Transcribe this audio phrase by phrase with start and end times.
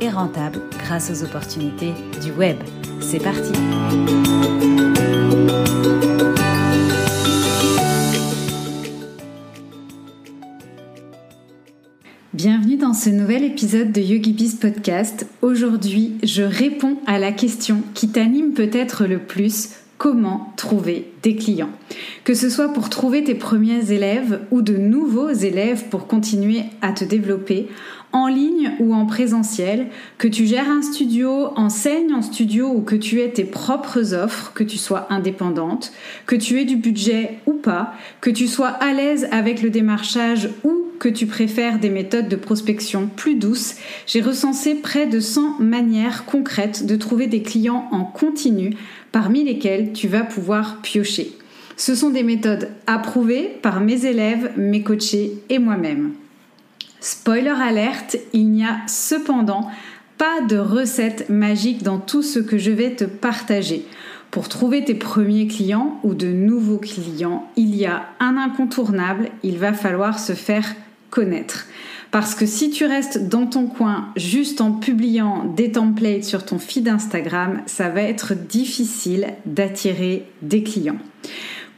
[0.00, 1.92] et rentable grâce aux opportunités
[2.22, 2.56] du web.
[3.00, 3.52] C'est parti
[12.32, 15.26] Bienvenue dans ce nouvel épisode de YogiBiz Podcast.
[15.40, 21.70] Aujourd'hui, je réponds à la question qui t'anime peut-être le plus comment trouver des clients?
[22.24, 26.92] Que ce soit pour trouver tes premiers élèves ou de nouveaux élèves pour continuer à
[26.92, 27.68] te développer,
[28.14, 32.94] en ligne ou en présentiel, que tu gères un studio, enseignes en studio ou que
[32.94, 35.92] tu aies tes propres offres, que tu sois indépendante,
[36.24, 40.48] que tu aies du budget ou pas, que tu sois à l'aise avec le démarchage
[40.62, 43.74] ou que tu préfères des méthodes de prospection plus douces,
[44.06, 48.76] j'ai recensé près de 100 manières concrètes de trouver des clients en continu
[49.10, 51.32] parmi lesquels tu vas pouvoir piocher.
[51.76, 56.12] Ce sont des méthodes approuvées par mes élèves, mes coachés et moi-même.
[57.04, 59.70] Spoiler alerte, il n'y a cependant
[60.16, 63.84] pas de recette magique dans tout ce que je vais te partager.
[64.30, 69.58] Pour trouver tes premiers clients ou de nouveaux clients, il y a un incontournable, il
[69.58, 70.74] va falloir se faire
[71.10, 71.66] connaître.
[72.10, 76.58] Parce que si tu restes dans ton coin juste en publiant des templates sur ton
[76.58, 81.00] feed Instagram, ça va être difficile d'attirer des clients.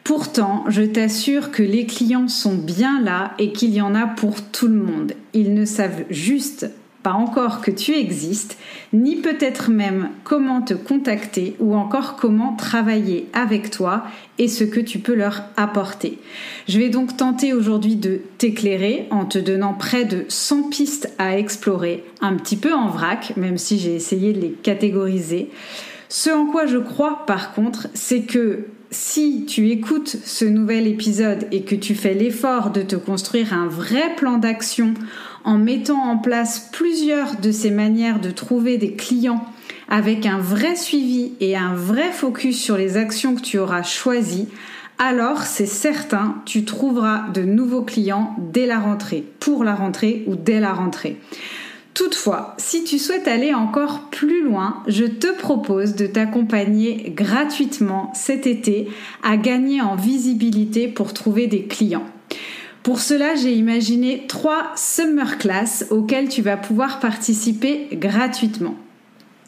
[0.07, 4.41] Pourtant, je t'assure que les clients sont bien là et qu'il y en a pour
[4.41, 5.15] tout le monde.
[5.35, 6.71] Ils ne savent juste
[7.03, 8.57] pas encore que tu existes,
[8.93, 14.05] ni peut-être même comment te contacter ou encore comment travailler avec toi
[14.39, 16.21] et ce que tu peux leur apporter.
[16.69, 21.37] Je vais donc tenter aujourd'hui de t'éclairer en te donnant près de 100 pistes à
[21.37, 25.51] explorer, un petit peu en vrac, même si j'ai essayé de les catégoriser.
[26.19, 31.47] Ce en quoi je crois par contre, c'est que si tu écoutes ce nouvel épisode
[31.53, 34.95] et que tu fais l'effort de te construire un vrai plan d'action
[35.45, 39.45] en mettant en place plusieurs de ces manières de trouver des clients
[39.91, 44.49] avec un vrai suivi et un vrai focus sur les actions que tu auras choisies,
[44.99, 50.35] alors c'est certain, tu trouveras de nouveaux clients dès la rentrée, pour la rentrée ou
[50.35, 51.19] dès la rentrée.
[51.97, 58.47] Toutefois, si tu souhaites aller encore plus loin, je te propose de t'accompagner gratuitement cet
[58.47, 58.91] été
[59.23, 62.05] à gagner en visibilité pour trouver des clients.
[62.83, 68.75] Pour cela, j'ai imaginé trois summer class auxquelles tu vas pouvoir participer gratuitement.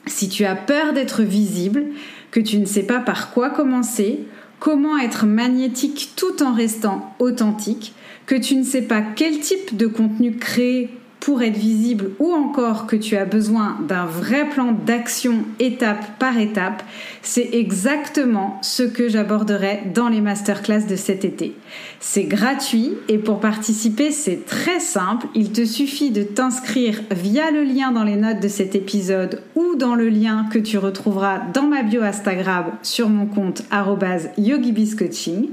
[0.07, 1.85] Si tu as peur d'être visible,
[2.31, 4.21] que tu ne sais pas par quoi commencer,
[4.59, 7.93] comment être magnétique tout en restant authentique,
[8.25, 10.89] que tu ne sais pas quel type de contenu créer
[11.21, 16.39] pour être visible ou encore que tu as besoin d'un vrai plan d'action étape par
[16.39, 16.83] étape,
[17.23, 21.55] c'est exactement ce que j'aborderai dans les masterclass de cet été.
[22.01, 25.27] C'est gratuit et pour participer, c'est très simple.
[25.35, 29.75] Il te suffit de t'inscrire via le lien dans les notes de cet épisode ou
[29.77, 33.63] dans le lien que tu retrouveras dans ma bio Instagram sur mon compte
[34.39, 35.49] yogibiscoaching.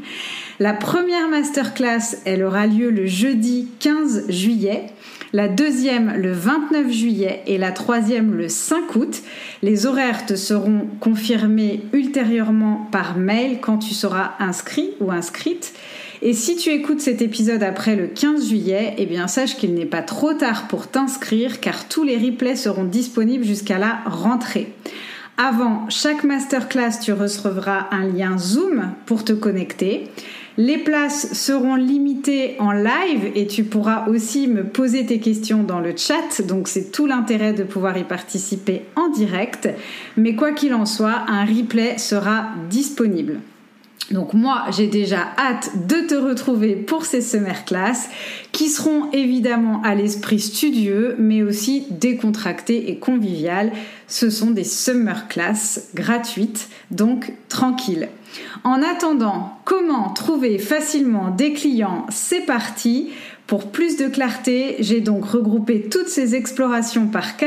[0.59, 4.87] La première masterclass, elle aura lieu le jeudi 15 juillet
[5.35, 9.21] la deuxième le 29 juillet et la troisième le 5 août.
[9.63, 15.73] Les horaires te seront confirmés ultérieurement par mail quand tu seras inscrit ou inscrite.
[16.21, 19.85] Et si tu écoutes cet épisode après le 15 juillet, eh bien sache qu'il n'est
[19.85, 24.71] pas trop tard pour t'inscrire car tous les replays seront disponibles jusqu'à la rentrée.
[25.37, 30.09] Avant chaque masterclass, tu recevras un lien Zoom pour te connecter.
[30.57, 35.81] Les places seront limitées en live et tu pourras aussi me poser tes questions dans
[35.81, 36.41] le chat.
[36.47, 39.67] Donc c'est tout l'intérêt de pouvoir y participer en direct.
[40.15, 43.41] Mais quoi qu'il en soit, un replay sera disponible.
[44.11, 48.09] Donc moi, j'ai déjà hâte de te retrouver pour ces summer class
[48.51, 53.71] qui seront évidemment à l'esprit studieux mais aussi décontractés et conviviales.
[54.07, 58.09] Ce sont des summer class gratuites, donc tranquilles.
[58.63, 62.05] En attendant, comment trouver facilement des clients?
[62.09, 63.11] C'est parti.
[63.47, 67.37] Pour plus de clarté, j'ai donc regroupé toutes ces explorations par,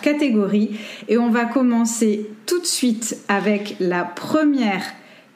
[0.00, 0.78] catégorie
[1.08, 4.84] et on va commencer tout de suite avec la première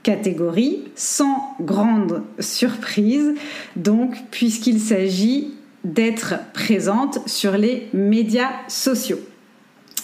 [0.05, 3.34] catégorie sans grande surprise,
[3.75, 9.20] donc puisqu'il s'agit d'être présente sur les médias sociaux.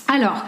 [0.09, 0.45] Alors,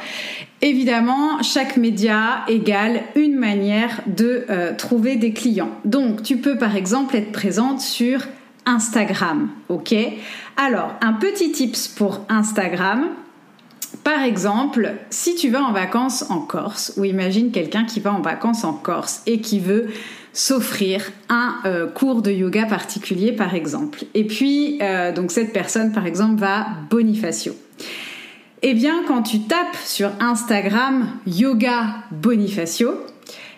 [0.63, 5.71] Évidemment, chaque média égale une manière de euh, trouver des clients.
[5.85, 8.21] Donc, tu peux par exemple être présente sur
[8.65, 9.95] Instagram, ok?
[10.57, 13.07] Alors, un petit tips pour Instagram.
[14.03, 18.21] Par exemple, si tu vas en vacances en Corse, ou imagine quelqu'un qui va en
[18.21, 19.89] vacances en Corse et qui veut
[20.33, 24.05] s'offrir un euh, cours de yoga particulier, par exemple.
[24.15, 27.55] Et puis, euh, donc cette personne, par exemple, va Bonifacio.
[28.63, 32.91] Eh bien, quand tu tapes sur Instagram Yoga Bonifacio,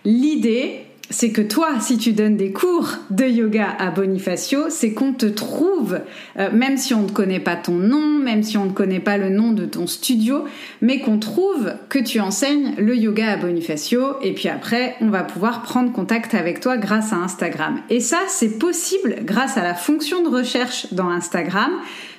[0.05, 5.13] l'idée, c'est que toi, si tu donnes des cours de yoga à Bonifacio, c'est qu'on
[5.13, 6.01] te trouve,
[6.39, 9.17] euh, même si on ne connaît pas ton nom, même si on ne connaît pas
[9.17, 10.45] le nom de ton studio,
[10.83, 15.23] mais qu'on trouve que tu enseignes le yoga à Bonifacio, et puis après, on va
[15.23, 17.81] pouvoir prendre contact avec toi grâce à Instagram.
[17.89, 21.71] Et ça, c'est possible grâce à la fonction de recherche dans Instagram,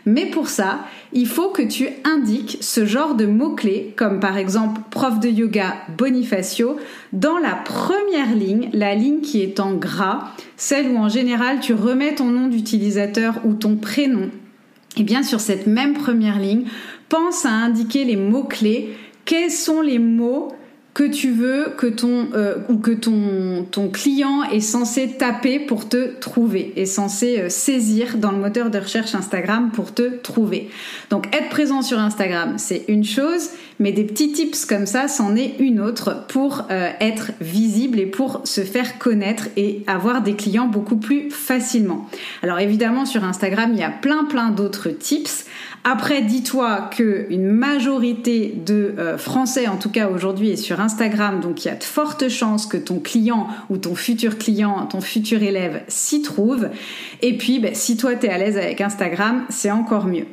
[0.06, 4.82] mais pour ça, il faut que tu indiques ce genre de mots-clés, comme par exemple
[4.90, 6.78] prof de yoga Bonifacio,
[7.14, 11.74] dans la première ligne, la ligne qui est en gras, celle où en général tu
[11.74, 14.30] remets ton nom d'utilisateur ou ton prénom.
[14.98, 16.66] Et bien sur cette même première ligne,
[17.08, 18.96] pense à indiquer les mots-clés.
[19.26, 20.54] Quels sont les mots
[21.00, 26.20] que tu veux que ton euh, ou que ton client est censé taper pour te
[26.20, 30.70] trouver, est censé euh, saisir dans le moteur de recherche Instagram pour te trouver.
[31.10, 35.36] Donc être présent sur Instagram, c'est une chose, mais des petits tips comme ça, c'en
[35.36, 40.36] est une autre pour euh, être visible et pour se faire connaître et avoir des
[40.36, 42.08] clients beaucoup plus facilement.
[42.44, 45.46] Alors évidemment sur Instagram, il y a plein plein d'autres tips.
[45.86, 51.40] Après, dis-toi que une majorité de euh, Français, en tout cas aujourd'hui, est sur Instagram,
[51.40, 55.00] donc il y a de fortes chances que ton client ou ton futur client, ton
[55.00, 56.68] futur élève s'y trouve.
[57.22, 60.26] Et puis, ben, si toi tu es à l'aise avec Instagram, c'est encore mieux.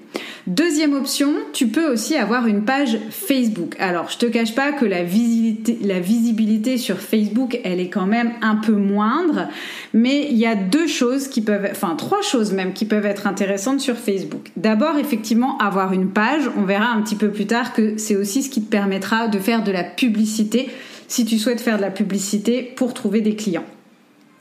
[0.49, 3.36] Deuxième option, tu peux aussi avoir une page Facebook.
[3.79, 8.57] Alors, je te cache pas que la visibilité, sur Facebook, elle est quand même un
[8.57, 9.49] peu moindre,
[9.93, 13.27] mais il y a deux choses qui peuvent, enfin trois choses même qui peuvent être
[13.27, 14.51] intéressantes sur Facebook.
[14.57, 16.51] D'abord, effectivement, avoir une page.
[16.57, 19.39] On verra un petit peu plus tard que c'est aussi ce qui te permettra de
[19.39, 20.69] faire de la publicité
[21.09, 23.65] si tu souhaites faire de la publicité pour trouver des clients.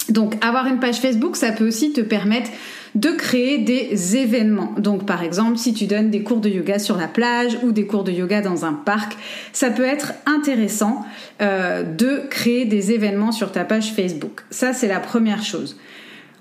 [0.10, 2.50] Donc avoir une page Facebook, ça peut aussi te permettre
[2.96, 4.74] de créer des événements.
[4.78, 7.86] Donc par exemple, si tu donnes des cours de yoga sur la plage ou des
[7.86, 9.18] cours de yoga dans un parc,
[9.52, 11.06] ça peut être intéressant
[11.42, 14.42] euh, de créer des événements sur ta page Facebook.
[14.50, 15.78] Ça, c'est la première chose.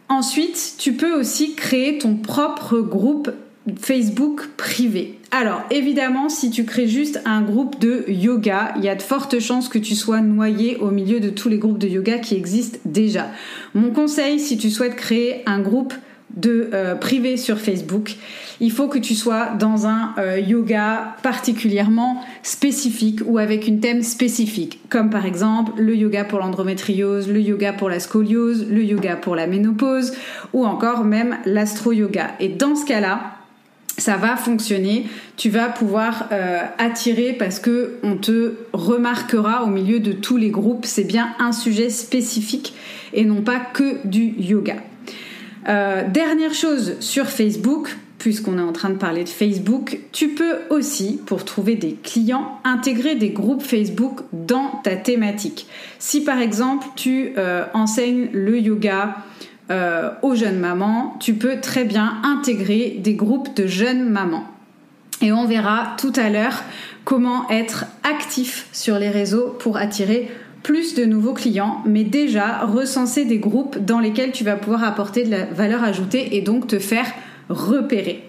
[0.08, 3.30] Ensuite, tu peux aussi créer ton propre groupe
[3.80, 5.18] Facebook privé.
[5.30, 9.40] Alors évidemment, si tu crées juste un groupe de yoga, il y a de fortes
[9.40, 12.78] chances que tu sois noyé au milieu de tous les groupes de yoga qui existent
[12.84, 13.30] déjà.
[13.74, 15.94] Mon conseil, si tu souhaites créer un groupe
[16.36, 18.16] de euh, privé sur Facebook,
[18.60, 24.02] il faut que tu sois dans un euh, yoga particulièrement spécifique ou avec une thème
[24.02, 29.16] spécifique, comme par exemple le yoga pour l'endométriose, le yoga pour la scoliose, le yoga
[29.16, 30.12] pour la ménopause
[30.52, 32.32] ou encore même l'astro-yoga.
[32.40, 33.33] Et dans ce cas-là,
[33.98, 35.06] ça va fonctionner.
[35.36, 40.50] Tu vas pouvoir euh, attirer parce que on te remarquera au milieu de tous les
[40.50, 40.84] groupes.
[40.84, 42.74] C'est bien un sujet spécifique
[43.12, 44.76] et non pas que du yoga.
[45.68, 50.56] Euh, dernière chose sur Facebook, puisqu'on est en train de parler de Facebook, tu peux
[50.70, 55.66] aussi, pour trouver des clients, intégrer des groupes Facebook dans ta thématique.
[55.98, 59.16] Si par exemple tu euh, enseignes le yoga,
[59.70, 64.44] euh, aux jeunes mamans, tu peux très bien intégrer des groupes de jeunes mamans.
[65.22, 66.62] Et on verra tout à l'heure
[67.04, 70.30] comment être actif sur les réseaux pour attirer
[70.62, 75.24] plus de nouveaux clients, mais déjà recenser des groupes dans lesquels tu vas pouvoir apporter
[75.24, 77.06] de la valeur ajoutée et donc te faire
[77.48, 78.24] repérer.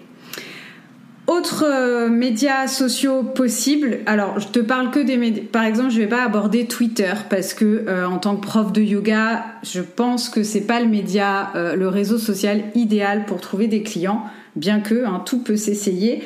[1.26, 3.98] Autres euh, médias sociaux possibles.
[4.06, 5.42] Alors, je te parle que des médias.
[5.50, 8.80] Par exemple, je vais pas aborder Twitter parce que euh, en tant que prof de
[8.80, 13.66] yoga, je pense que c'est pas le média, euh, le réseau social idéal pour trouver
[13.66, 14.22] des clients.
[14.54, 16.22] Bien que hein, tout peut s'essayer.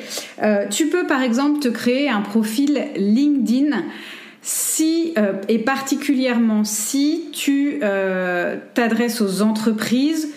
[0.69, 3.83] tu peux par exemple te créer un profil LinkedIn
[4.41, 5.13] si
[5.49, 7.81] et particulièrement si tu
[8.73, 10.29] t'adresses aux entreprises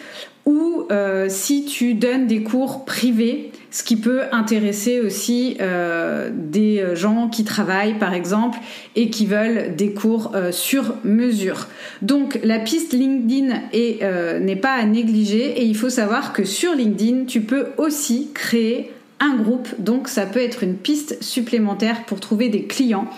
[0.44, 0.88] ou
[1.28, 7.42] si tu donnes des cours privés ce qui peut intéresser aussi euh, des gens qui
[7.42, 8.56] travaillent par exemple
[8.94, 11.66] et qui veulent des cours euh, sur mesure.
[12.00, 16.72] Donc la piste LinkedIn euh, n'est pas à négliger et il faut savoir que sur
[16.72, 22.20] LinkedIn tu peux aussi créer un groupe, donc ça peut être une piste supplémentaire pour
[22.20, 23.08] trouver des clients.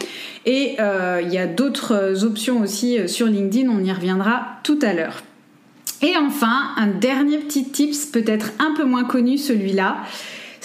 [0.45, 5.23] Et il y a d'autres options aussi sur LinkedIn, on y reviendra tout à l'heure.
[6.03, 9.97] Et enfin, un dernier petit tips, peut-être un peu moins connu celui-là,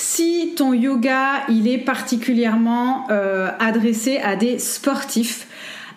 [0.04, 3.08] Si ton yoga, il est particulièrement
[3.60, 5.46] adressé à des sportifs,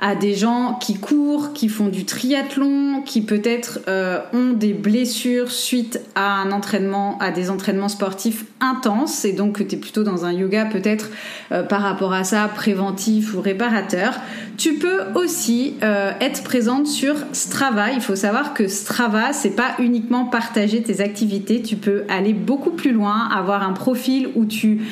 [0.01, 5.51] à des gens qui courent, qui font du triathlon, qui peut-être euh, ont des blessures
[5.51, 10.25] suite à un entraînement, à des entraînements sportifs intenses, et donc tu es plutôt dans
[10.25, 11.11] un yoga peut-être
[11.53, 14.15] euh, par rapport à ça préventif ou réparateur.
[14.57, 17.91] Tu peux aussi euh, être présente sur Strava.
[17.91, 21.61] Il faut savoir que Strava, c'est pas uniquement partager tes activités.
[21.61, 24.83] Tu peux aller beaucoup plus loin, avoir un profil où tu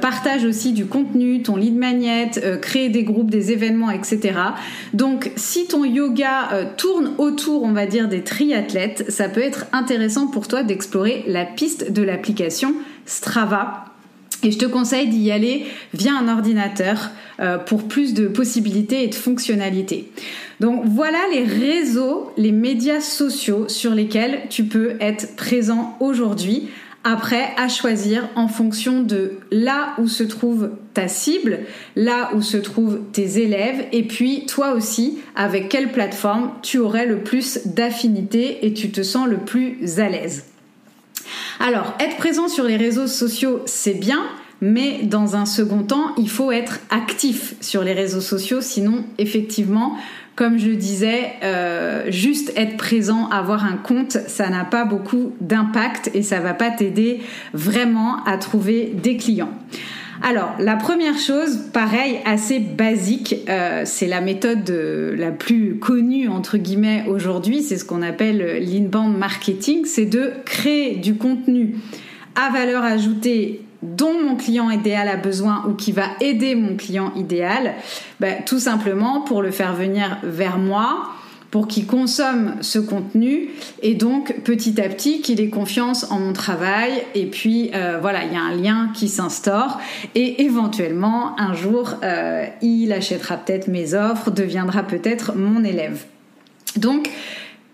[0.00, 4.34] partages aussi du contenu, ton lead magnet, créer des groupes, des événements, etc.
[4.92, 9.66] Donc si ton yoga euh, tourne autour, on va dire, des triathlètes, ça peut être
[9.72, 12.74] intéressant pour toi d'explorer la piste de l'application
[13.06, 13.84] Strava.
[14.42, 17.10] Et je te conseille d'y aller via un ordinateur
[17.40, 20.10] euh, pour plus de possibilités et de fonctionnalités.
[20.60, 26.68] Donc voilà les réseaux, les médias sociaux sur lesquels tu peux être présent aujourd'hui
[27.08, 31.60] après, à choisir en fonction de là où se trouve ta cible,
[31.94, 37.06] là où se trouvent tes élèves, et puis toi aussi, avec quelle plateforme tu aurais
[37.06, 40.46] le plus d'affinité et tu te sens le plus à l'aise.
[41.60, 44.24] Alors, être présent sur les réseaux sociaux, c'est bien,
[44.60, 49.96] mais dans un second temps, il faut être actif sur les réseaux sociaux, sinon, effectivement,
[50.36, 56.10] comme je disais, euh, juste être présent, avoir un compte, ça n'a pas beaucoup d'impact
[56.14, 57.20] et ça va pas t'aider
[57.54, 59.52] vraiment à trouver des clients.
[60.22, 66.58] Alors, la première chose, pareil, assez basique, euh, c'est la méthode la plus connue, entre
[66.58, 71.76] guillemets, aujourd'hui, c'est ce qu'on appelle l'inbound marketing, c'est de créer du contenu
[72.34, 77.12] à valeur ajoutée dont mon client idéal a besoin ou qui va aider mon client
[77.16, 77.74] idéal,
[78.20, 81.10] ben, tout simplement pour le faire venir vers moi,
[81.50, 83.48] pour qu'il consomme ce contenu
[83.82, 86.92] et donc petit à petit qu'il ait confiance en mon travail.
[87.14, 89.78] Et puis euh, voilà il y a un lien qui s'instaure
[90.14, 96.04] et éventuellement un jour euh, il achètera peut-être mes offres deviendra peut-être mon élève.
[96.76, 97.08] Donc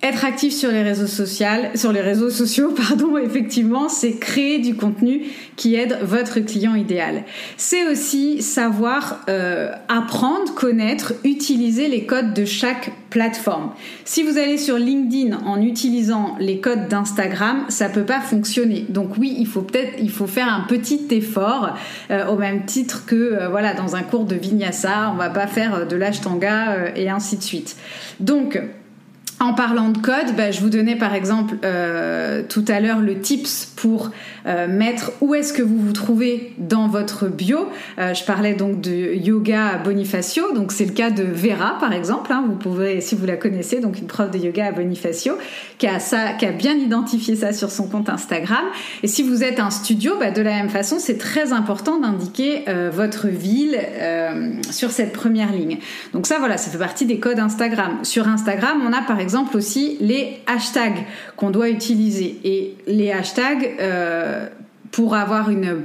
[0.03, 4.75] être actif sur les réseaux sociaux, sur les réseaux sociaux, pardon, effectivement, c'est créer du
[4.75, 5.23] contenu
[5.57, 7.23] qui aide votre client idéal.
[7.57, 13.71] C'est aussi savoir euh, apprendre, connaître, utiliser les codes de chaque plateforme.
[14.05, 18.87] Si vous allez sur LinkedIn en utilisant les codes d'Instagram, ça peut pas fonctionner.
[18.89, 21.77] Donc oui, il faut peut-être, il faut faire un petit effort,
[22.11, 25.47] euh, au même titre que euh, voilà dans un cours de vinyasa, on va pas
[25.47, 27.77] faire de l'ashtanga et ainsi de suite.
[28.19, 28.59] Donc
[29.43, 33.19] en parlant de code, bah, je vous donnais par exemple euh, tout à l'heure le
[33.19, 34.11] tips pour
[34.47, 37.69] euh, mettre où est-ce que vous vous trouvez dans votre bio.
[37.99, 42.33] Euh, je parlais donc de yoga Bonifacio, donc c'est le cas de Vera par exemple.
[42.33, 42.45] Hein.
[42.47, 45.35] vous pouvez, si vous la connaissez, donc une prof de yoga à Bonifacio,
[45.79, 45.99] qui a
[46.39, 48.65] qui a bien identifié ça sur son compte Instagram.
[49.03, 52.65] Et si vous êtes un studio, bah, de la même façon, c'est très important d'indiquer
[52.93, 53.79] votre ville
[54.71, 55.79] sur cette première ligne.
[56.13, 57.99] Donc ça, voilà, ça fait partie des codes Instagram.
[58.05, 61.05] Sur Instagram, on a par exemple exemple aussi les hashtags
[61.37, 62.39] qu'on doit utiliser.
[62.45, 64.47] Et les hashtags, euh,
[64.91, 65.83] pour avoir une,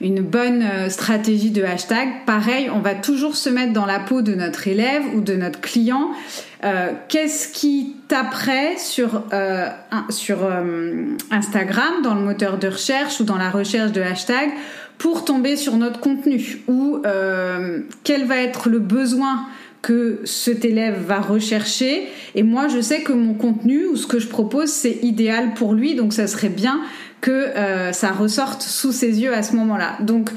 [0.00, 4.20] une bonne euh, stratégie de hashtag, pareil, on va toujours se mettre dans la peau
[4.20, 6.10] de notre élève ou de notre client.
[6.62, 9.24] Euh, qu'est-ce qui taperait sur,
[10.10, 10.38] sur
[11.30, 14.50] Instagram, dans le moteur de recherche ou dans la recherche de hashtag
[14.98, 16.58] pour tomber sur notre contenu?
[16.68, 17.00] Ou
[18.04, 19.46] quel va être le besoin
[19.82, 24.18] que cet élève va rechercher et moi je sais que mon contenu ou ce que
[24.18, 26.80] je propose c'est idéal pour lui donc ça serait bien
[27.20, 29.96] que euh, ça ressorte sous ses yeux à ce moment-là.
[30.00, 30.30] Donc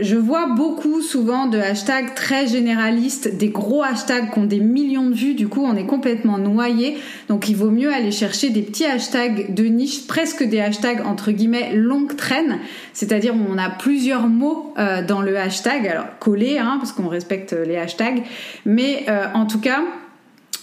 [0.00, 5.08] je vois beaucoup souvent de hashtags très généralistes, des gros hashtags qui ont des millions
[5.08, 6.98] de vues, du coup on est complètement noyé.
[7.28, 11.30] Donc il vaut mieux aller chercher des petits hashtags de niche, presque des hashtags entre
[11.30, 12.58] guillemets longue traîne,
[12.92, 17.08] c'est-à-dire où on a plusieurs mots euh, dans le hashtag, alors collés, hein, parce qu'on
[17.08, 18.22] respecte les hashtags,
[18.64, 19.82] mais euh, en tout cas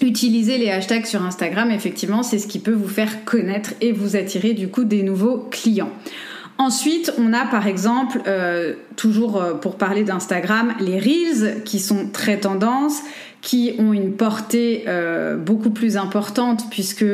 [0.01, 4.15] utiliser les hashtags sur Instagram, effectivement, c'est ce qui peut vous faire connaître et vous
[4.15, 5.91] attirer du coup des nouveaux clients.
[6.57, 12.07] Ensuite, on a par exemple, euh, toujours euh, pour parler d'Instagram, les Reels qui sont
[12.13, 13.01] très tendance,
[13.41, 17.05] qui ont une portée euh, beaucoup plus importante puisque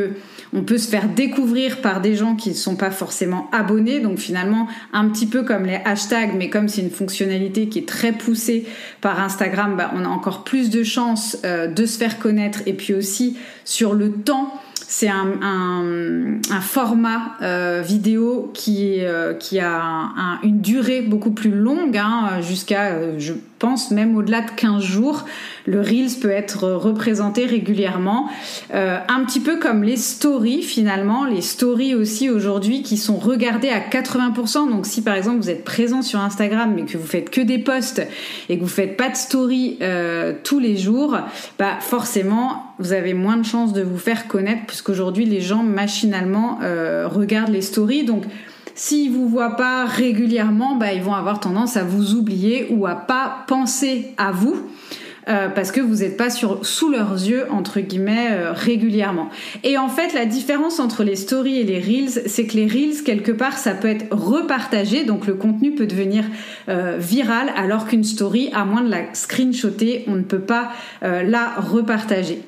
[0.53, 3.99] on peut se faire découvrir par des gens qui ne sont pas forcément abonnés.
[3.99, 7.87] Donc finalement, un petit peu comme les hashtags, mais comme c'est une fonctionnalité qui est
[7.87, 8.67] très poussée
[9.01, 12.59] par Instagram, bah, on a encore plus de chances de se faire connaître.
[12.67, 14.53] Et puis aussi sur le temps
[14.91, 20.09] c'est un, format euh, vidéo qui, euh, qui a
[20.43, 25.25] une durée beaucoup plus longue, hein, jusqu'à, euh, je pense même au-delà de 15 jours,
[25.67, 28.27] le Reels peut être représenté régulièrement.
[28.73, 33.69] Euh, un petit peu comme les stories finalement, les stories aussi aujourd'hui qui sont regardées
[33.69, 34.69] à 80%.
[34.69, 37.59] Donc si par exemple vous êtes présent sur Instagram mais que vous faites que des
[37.59, 38.01] posts
[38.49, 41.17] et que vous faites pas de stories euh, tous les jours,
[41.59, 46.57] bah forcément vous avez moins de chances de vous faire connaître puisqu'aujourd'hui les gens machinalement
[46.63, 48.05] euh, regardent les stories.
[48.05, 48.23] Donc
[48.75, 52.95] S'ils vous voient pas régulièrement, bah, ils vont avoir tendance à vous oublier ou à
[52.95, 54.55] pas penser à vous.
[55.29, 59.29] Euh, parce que vous n'êtes pas sur, sous leurs yeux, entre guillemets, euh, régulièrement.
[59.63, 63.03] Et en fait, la différence entre les stories et les reels, c'est que les reels,
[63.03, 66.23] quelque part, ça peut être repartagé, donc le contenu peut devenir
[66.69, 71.53] euh, viral, alors qu'une story, à moins de la screenshotter, on ne peut pas la
[71.57, 72.41] repartager.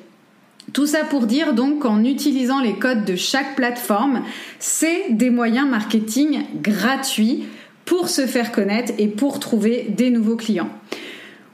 [0.72, 4.22] Tout ça pour dire donc qu'en utilisant les codes de chaque plateforme,
[4.58, 7.44] c'est des moyens marketing gratuits
[7.84, 10.70] pour se faire connaître et pour trouver des nouveaux clients.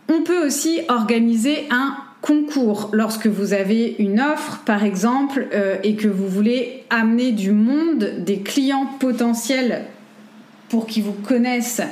[0.09, 5.97] On peut aussi organiser un concours lorsque vous avez une offre par exemple euh, et
[5.97, 9.85] que vous voulez amener du monde des clients potentiels
[10.69, 11.83] pour qu'ils vous connaissent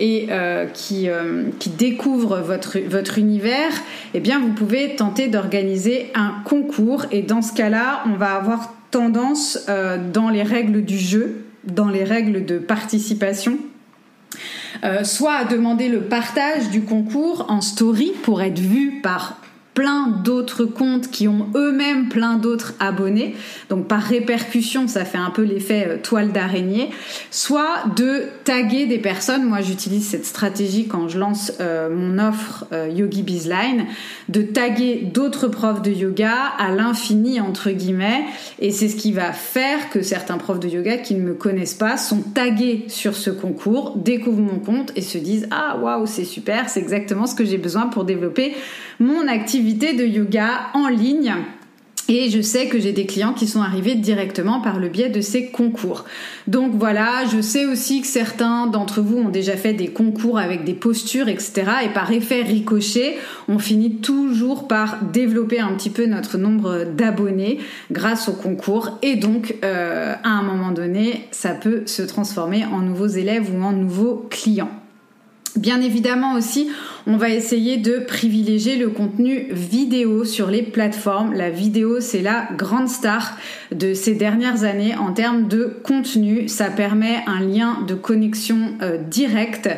[0.00, 3.72] et euh, qui, euh, qui découvrent votre, univers,
[4.14, 7.06] eh bien vous pouvez tenter d'organiser un concours.
[7.12, 9.66] Et dans ce cas-là, on va avoir tendance
[10.12, 13.58] dans les règles du jeu, dans les règles de participation,
[14.84, 19.38] euh, soit à demander le partage du concours en story pour être vu par
[19.74, 23.34] plein d'autres comptes qui ont eux-mêmes plein d'autres abonnés.
[23.68, 26.90] Donc par répercussion, ça fait un peu l'effet euh, toile d'araignée.
[27.30, 29.44] Soit de taguer des personnes.
[29.44, 33.86] Moi, j'utilise cette stratégie quand je lance euh, mon offre euh, Yogi Bizline,
[34.28, 38.24] de taguer d'autres profs de yoga à l'infini entre guillemets.
[38.60, 41.74] Et c'est ce qui va faire que certains profs de yoga qui ne me connaissent
[41.74, 46.24] pas sont tagués sur ce concours, découvrent mon compte et se disent ah waouh c'est
[46.24, 48.54] super, c'est exactement ce que j'ai besoin pour développer
[49.00, 51.34] mon activité de yoga en ligne.
[52.08, 55.22] Et je sais que j'ai des clients qui sont arrivés directement par le biais de
[55.22, 56.04] ces concours.
[56.46, 60.64] Donc voilà, je sais aussi que certains d'entre vous ont déjà fait des concours avec
[60.64, 61.62] des postures, etc.
[61.84, 63.16] Et par effet ricochet,
[63.48, 67.58] on finit toujours par développer un petit peu notre nombre d'abonnés
[67.90, 68.98] grâce au concours.
[69.00, 73.62] Et donc, euh, à un moment donné, ça peut se transformer en nouveaux élèves ou
[73.62, 74.83] en nouveaux clients.
[75.56, 76.68] Bien évidemment aussi,
[77.06, 81.32] on va essayer de privilégier le contenu vidéo sur les plateformes.
[81.32, 83.36] La vidéo, c'est la grande star
[83.70, 86.48] de ces dernières années en termes de contenu.
[86.48, 89.68] Ça permet un lien de connexion euh, direct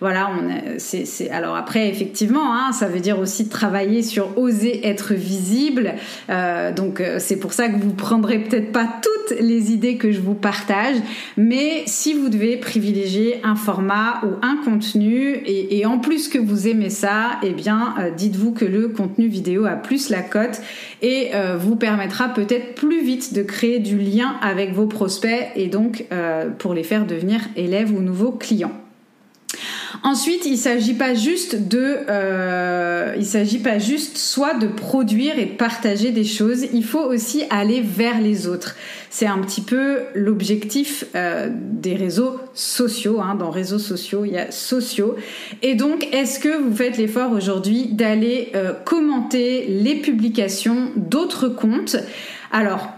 [0.00, 5.12] voilà, on c'est, alors après effectivement, hein, ça veut dire aussi travailler sur oser être
[5.12, 5.94] visible.
[6.30, 10.10] Euh, donc euh, c'est pour ça que vous prendrez peut-être pas toutes les idées que
[10.10, 10.96] je vous partage,
[11.36, 16.66] mais si vous devez privilégier un format ou un contenu et, en plus que vous
[16.66, 20.60] aimez ça, eh bien euh, dites-vous que le contenu vidéo a plus la cote
[21.02, 26.04] et vous permettra peut-être plus vite de créer du lien avec vos prospects et donc
[26.58, 28.79] pour les faire devenir élèves ou nouveaux clients.
[30.02, 35.46] Ensuite, il s'agit pas juste de, euh, il s'agit pas juste soit de produire et
[35.46, 36.66] de partager des choses.
[36.72, 38.76] Il faut aussi aller vers les autres.
[39.10, 43.20] C'est un petit peu l'objectif euh, des réseaux sociaux.
[43.20, 43.34] Hein.
[43.34, 45.16] Dans réseaux sociaux, il y a sociaux.
[45.62, 51.96] Et donc, est-ce que vous faites l'effort aujourd'hui d'aller euh, commenter les publications d'autres comptes?
[52.52, 52.88] Alors,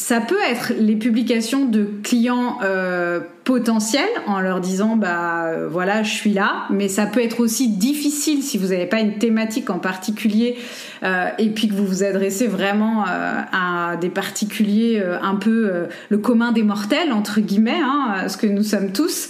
[0.00, 6.02] ça peut être les publications de clients euh, potentiels en leur disant bah euh, voilà
[6.02, 6.64] je suis là.
[6.70, 10.56] Mais ça peut être aussi difficile si vous n'avez pas une thématique en particulier
[11.02, 16.52] euh, et puis que vous vous adressez vraiment à des particuliers un peu le commun
[16.52, 19.28] des mortels entre guillemets hein, ce que nous sommes tous.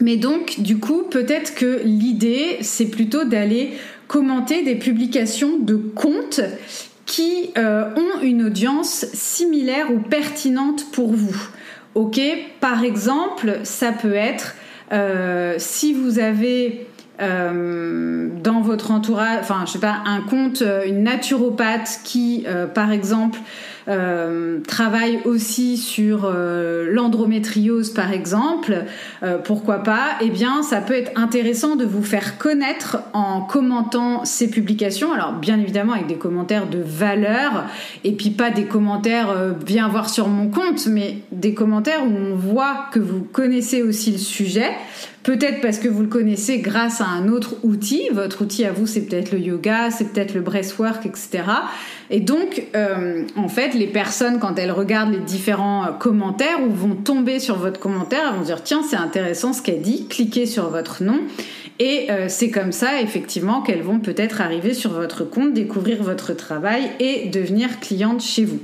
[0.00, 3.72] Mais donc du coup peut-être que l'idée c'est plutôt d'aller
[4.06, 6.40] commenter des publications de comptes
[7.12, 11.36] qui euh, ont une audience similaire ou pertinente pour vous.
[11.94, 12.18] Ok,
[12.58, 14.54] par exemple, ça peut être
[14.92, 16.86] euh, si vous avez
[17.20, 23.38] euh, dans votre entourage, enfin je sais pas, un compte, une naturopathe qui, par exemple,
[23.88, 28.84] euh, travaille aussi sur euh, l'endométriose par exemple,
[29.22, 34.24] euh, pourquoi pas, eh bien ça peut être intéressant de vous faire connaître en commentant
[34.24, 35.12] ces publications.
[35.12, 37.64] Alors bien évidemment avec des commentaires de valeur
[38.04, 39.34] et puis pas des commentaires
[39.66, 44.12] viens voir sur mon compte, mais des commentaires où on voit que vous connaissez aussi
[44.12, 44.70] le sujet.
[45.22, 48.08] Peut-être parce que vous le connaissez grâce à un autre outil.
[48.12, 51.44] Votre outil à vous, c'est peut-être le yoga, c'est peut-être le breathwork, etc.
[52.10, 56.72] Et donc, euh, en fait, les personnes, quand elles regardent les différents euh, commentaires ou
[56.72, 60.44] vont tomber sur votre commentaire, elles vont dire tiens, c'est intéressant ce qu'elle dit, cliquez
[60.44, 61.20] sur votre nom
[61.78, 66.32] Et euh, c'est comme ça, effectivement, qu'elles vont peut-être arriver sur votre compte, découvrir votre
[66.32, 68.60] travail et devenir clientes chez vous.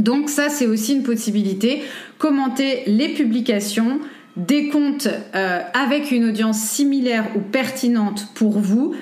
[0.00, 1.82] Donc ça, c'est aussi une possibilité.
[2.18, 4.00] Commenter les publications
[4.36, 8.94] des comptes euh, avec une audience similaire ou pertinente pour vous.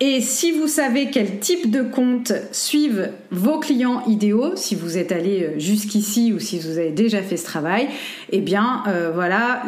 [0.00, 5.12] Et si vous savez quel type de compte suivent vos clients idéaux, si vous êtes
[5.12, 7.88] allé euh, jusqu'ici ou si vous avez déjà fait ce travail,
[8.30, 9.62] eh bien euh, voilà,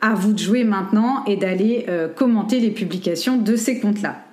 [0.00, 4.25] à vous de jouer maintenant et d'aller commenter les publications de ces comptes-là.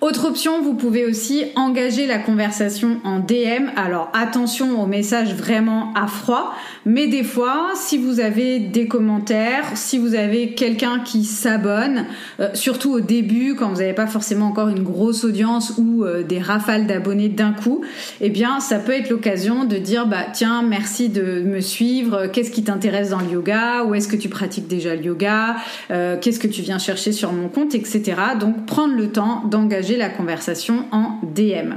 [0.00, 3.70] Autre option, vous pouvez aussi engager la conversation en DM.
[3.76, 6.54] Alors attention aux messages vraiment à froid,
[6.86, 12.06] mais des fois, si vous avez des commentaires, si vous avez quelqu'un qui s'abonne,
[12.40, 16.22] euh, surtout au début, quand vous n'avez pas forcément encore une grosse audience ou euh,
[16.22, 17.82] des rafales d'abonnés d'un coup,
[18.20, 22.26] eh bien, ça peut être l'occasion de dire, bah tiens, merci de me suivre.
[22.26, 25.56] Qu'est-ce qui t'intéresse dans le yoga Où est-ce que tu pratiques déjà le yoga
[25.90, 28.14] euh, Qu'est-ce que tu viens chercher sur mon compte, etc.
[28.40, 31.74] Donc, prendre le temps d'engager la conversation en DM.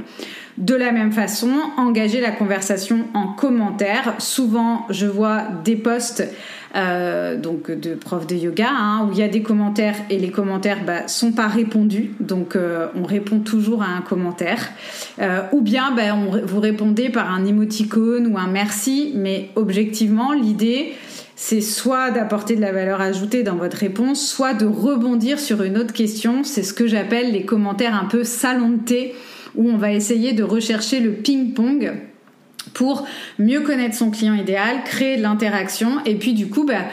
[0.56, 4.14] De la même façon, engager la conversation en commentaire.
[4.18, 6.24] Souvent, je vois des posts
[6.76, 10.30] euh, donc de profs de yoga hein, où il y a des commentaires et les
[10.30, 12.10] commentaires bah, sont pas répondus.
[12.20, 14.68] Donc, euh, on répond toujours à un commentaire.
[15.20, 19.12] Euh, ou bien, bah, vous répondez par un émoticône ou un merci.
[19.14, 20.94] Mais objectivement, l'idée
[21.40, 25.78] c'est soit d'apporter de la valeur ajoutée dans votre réponse, soit de rebondir sur une
[25.78, 26.42] autre question.
[26.42, 29.12] C'est ce que j'appelle les commentaires un peu salon de
[29.54, 31.92] où on va essayer de rechercher le ping-pong
[32.74, 33.06] pour
[33.38, 36.86] mieux connaître son client idéal, créer de l'interaction et puis du coup bah,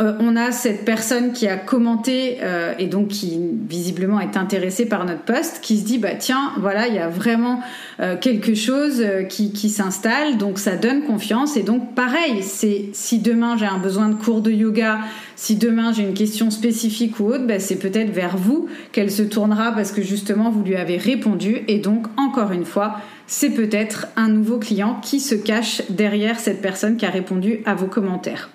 [0.00, 4.86] euh, on a cette personne qui a commenté euh, et donc qui visiblement est intéressée
[4.86, 7.60] par notre poste, qui se dit bah tiens voilà il y a vraiment
[8.00, 13.56] euh, quelque chose qui, s'installe donc ça donne confiance et donc pareil c'est si demain
[13.56, 14.98] j'ai un besoin de cours de yoga
[15.36, 19.22] si demain j'ai une question spécifique ou autre bah, c'est peut-être vers vous qu'elle se
[19.22, 24.08] tournera parce que justement vous lui avez répondu et donc encore une fois c'est peut-être
[24.16, 28.50] un nouveau client qui se cache derrière cette personne qui a répondu à vos commentaires.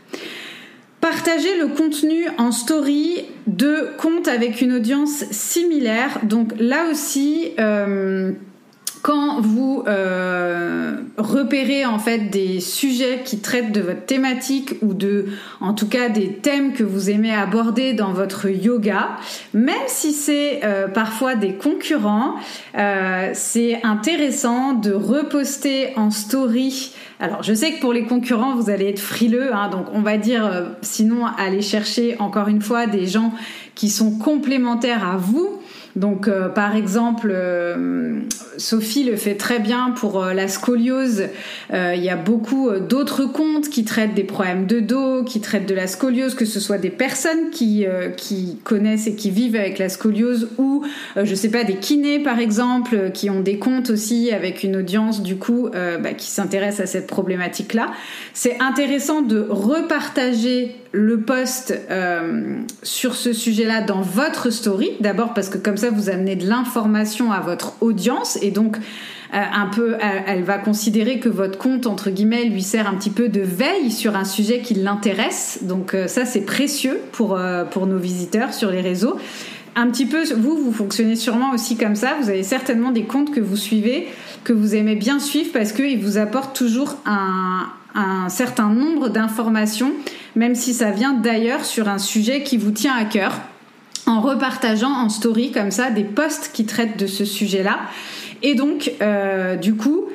[1.12, 6.22] Partager le contenu en story de comptes avec une audience similaire.
[6.24, 8.32] Donc là aussi, euh,
[9.06, 15.28] quand vous euh, repérez en fait des sujets qui traitent de votre thématique ou de,
[15.62, 19.10] en tout cas, des thèmes que vous aimez aborder dans votre yoga,
[19.54, 22.34] même si c'est euh, parfois des concurrents,
[22.80, 26.92] euh, c'est intéressant de reposter en story.
[27.20, 30.18] Alors, je sais que pour les concurrents, vous allez être frileux, hein, donc on va
[30.18, 33.34] dire, sinon, aller chercher encore une fois des gens
[33.76, 35.62] qui sont complémentaires à vous
[35.96, 38.20] donc, euh, par exemple, euh,
[38.58, 41.24] Sophie le fait très bien pour euh, la scoliose.
[41.72, 45.74] Il y a beaucoup d'autres comptes qui traitent des problèmes de dos, qui traitent de
[45.74, 47.86] la scoliose, que ce soit des personnes qui,
[48.64, 50.84] connaissent et qui vivent avec la scoliose ou,
[51.22, 55.24] je sais pas, des kinés par exemple, qui ont des comptes aussi avec une audience
[55.24, 57.92] du coup bah, qui s'intéresse à cette problématique-là.
[58.34, 61.78] C'est intéressant de repartager le post
[62.84, 64.92] sur ce sujet-là dans votre story.
[65.02, 68.78] D'abord parce que comme ça, vous amenez de l'information à votre audience et donc
[69.36, 73.10] euh, un peu, elle, va considérer que votre compte entre guillemets lui sert un petit
[73.10, 75.60] peu de veille sur un sujet qui l'intéresse.
[75.64, 79.18] Donc euh, ça c'est précieux pour euh, pour nos visiteurs sur les réseaux.
[79.76, 82.16] Un petit peu, vous, vous fonctionnez sûrement aussi comme ça.
[82.22, 84.08] Vous avez certainement des comptes que vous suivez,
[84.46, 89.92] que vous aimez bien suivre parce qu'ils vous apportent toujours un, un certain nombre d'informations,
[90.36, 93.42] même si ça vient d'ailleurs sur un sujet qui vous tient à cœur
[94.06, 97.80] en repartageant en story comme ça des posts qui traitent de ce sujet-là.
[98.44, 100.06] Et donc, euh, du coup,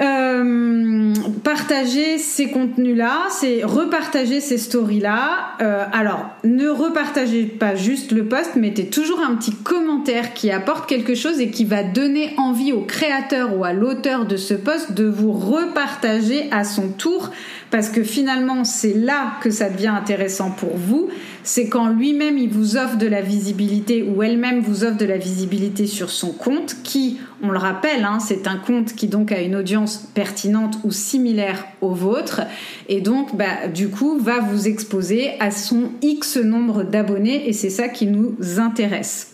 [0.00, 1.12] euh,
[1.44, 5.56] partager ces contenus-là, c'est repartager ces stories-là.
[5.60, 10.88] Euh, alors, ne repartagez pas juste le post, mettez toujours un petit commentaire qui apporte
[10.88, 14.92] quelque chose et qui va donner envie au créateur ou à l'auteur de ce post
[14.92, 17.30] de vous repartager à son tour
[17.70, 21.08] parce que finalement c'est là que ça devient intéressant pour vous,
[21.44, 25.18] c'est quand lui-même il vous offre de la visibilité ou elle-même vous offre de la
[25.18, 29.40] visibilité sur son compte, qui, on le rappelle, hein, c'est un compte qui donc a
[29.40, 32.42] une audience pertinente ou similaire au vôtre,
[32.88, 37.70] et donc bah, du coup va vous exposer à son X nombre d'abonnés, et c'est
[37.70, 39.32] ça qui nous intéresse.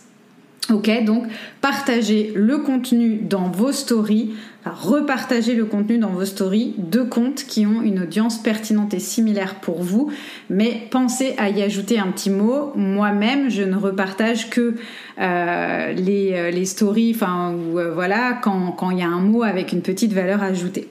[0.71, 1.23] Ok, donc
[1.61, 7.65] partagez le contenu dans vos stories, repartager le contenu dans vos stories de comptes qui
[7.65, 10.11] ont une audience pertinente et similaire pour vous,
[10.49, 12.73] mais pensez à y ajouter un petit mot.
[12.75, 14.75] Moi-même, je ne repartage que
[15.19, 19.71] euh, les, euh, les, stories, enfin, euh, voilà, quand il y a un mot avec
[19.71, 20.87] une petite valeur ajoutée.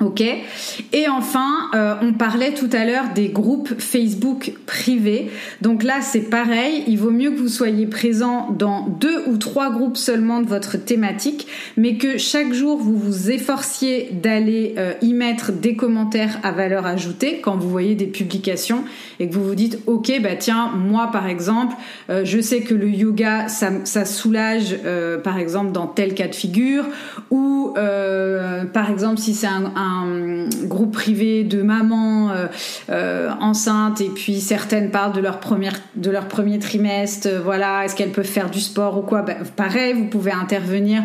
[0.00, 0.22] Ok.
[0.22, 5.30] Et enfin, euh, on parlait tout à l'heure des groupes Facebook privés.
[5.60, 6.84] Donc là, c'est pareil.
[6.86, 10.78] Il vaut mieux que vous soyez présent dans deux ou trois groupes seulement de votre
[10.78, 16.52] thématique, mais que chaque jour vous vous efforciez d'aller euh, y mettre des commentaires à
[16.52, 18.84] valeur ajoutée quand vous voyez des publications
[19.18, 21.74] et que vous vous dites, ok, bah tiens, moi par exemple,
[22.08, 24.78] euh, je sais que le yoga, ça, soulage,
[25.22, 26.86] par exemple, dans tel cas de figure,
[27.30, 27.74] ou
[28.72, 29.89] par exemple, si c'est un
[30.64, 32.46] groupe privé de mamans euh,
[32.90, 37.84] euh, enceintes et puis certaines parlent de leur première de leur premier trimestre euh, voilà
[37.84, 39.22] est-ce qu'elles peuvent faire du sport ou quoi?
[39.22, 41.02] Ben, pareil vous pouvez intervenir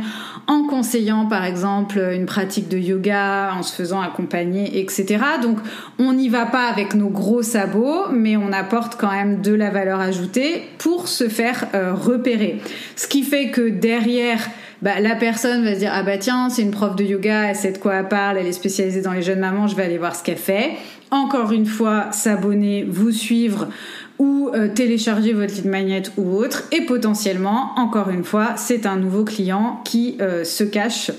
[0.47, 5.57] en conseillant par exemple une pratique de yoga en se faisant accompagner etc donc
[5.99, 9.69] on n'y va pas avec nos gros sabots mais on apporte quand même de la
[9.69, 12.61] valeur ajoutée pour se faire repérer.
[12.95, 14.39] Ce qui fait que derrière
[14.81, 17.55] bah, la personne va se dire ah bah tiens c'est une prof de yoga, elle
[17.55, 19.97] sait de quoi elle parle, elle est spécialisée dans les jeunes mamans, je vais aller
[19.97, 20.71] voir ce qu'elle fait.
[21.11, 23.67] Encore une fois, s'abonner, vous suivre
[24.19, 26.63] ou euh, télécharger votre lead magnet ou autre.
[26.71, 31.11] Et potentiellement, encore une fois, c'est un nouveau client qui euh, se cache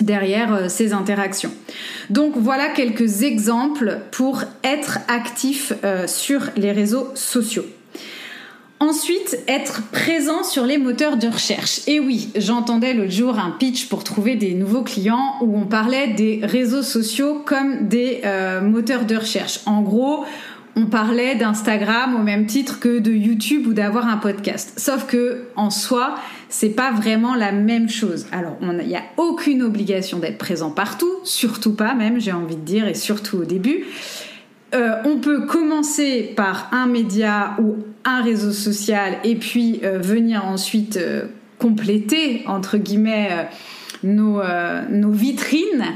[0.00, 1.52] derrière euh, ces interactions.
[2.10, 5.72] Donc voilà quelques exemples pour être actif
[6.06, 7.64] sur les réseaux sociaux.
[8.84, 11.80] Ensuite, être présent sur les moteurs de recherche.
[11.86, 16.08] Et oui, j'entendais l'autre jour un pitch pour trouver des nouveaux clients où on parlait
[16.08, 19.60] des réseaux sociaux comme des euh, moteurs de recherche.
[19.64, 20.26] En gros,
[20.76, 24.74] on parlait d'Instagram au même titre que de YouTube ou d'avoir un podcast.
[24.76, 26.16] Sauf que en soi,
[26.50, 28.26] c'est pas vraiment la même chose.
[28.32, 32.60] Alors, il n'y a aucune obligation d'être présent partout, surtout pas même, j'ai envie de
[32.60, 33.86] dire, et surtout au début.
[34.74, 37.76] Euh, on peut commencer par un média ou
[38.22, 41.26] réseau social et puis euh, venir ensuite euh,
[41.58, 43.48] compléter entre guillemets
[44.02, 44.42] nos,
[44.90, 45.86] nos, vitrines.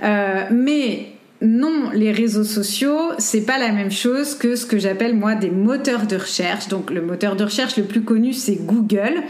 [0.00, 1.06] mais
[1.42, 5.50] non, les réseaux sociaux, c'est pas la même chose que ce que j'appelle moi des
[5.50, 6.68] moteurs de recherche.
[6.68, 9.22] Donc le moteur de recherche le plus connu c'est Google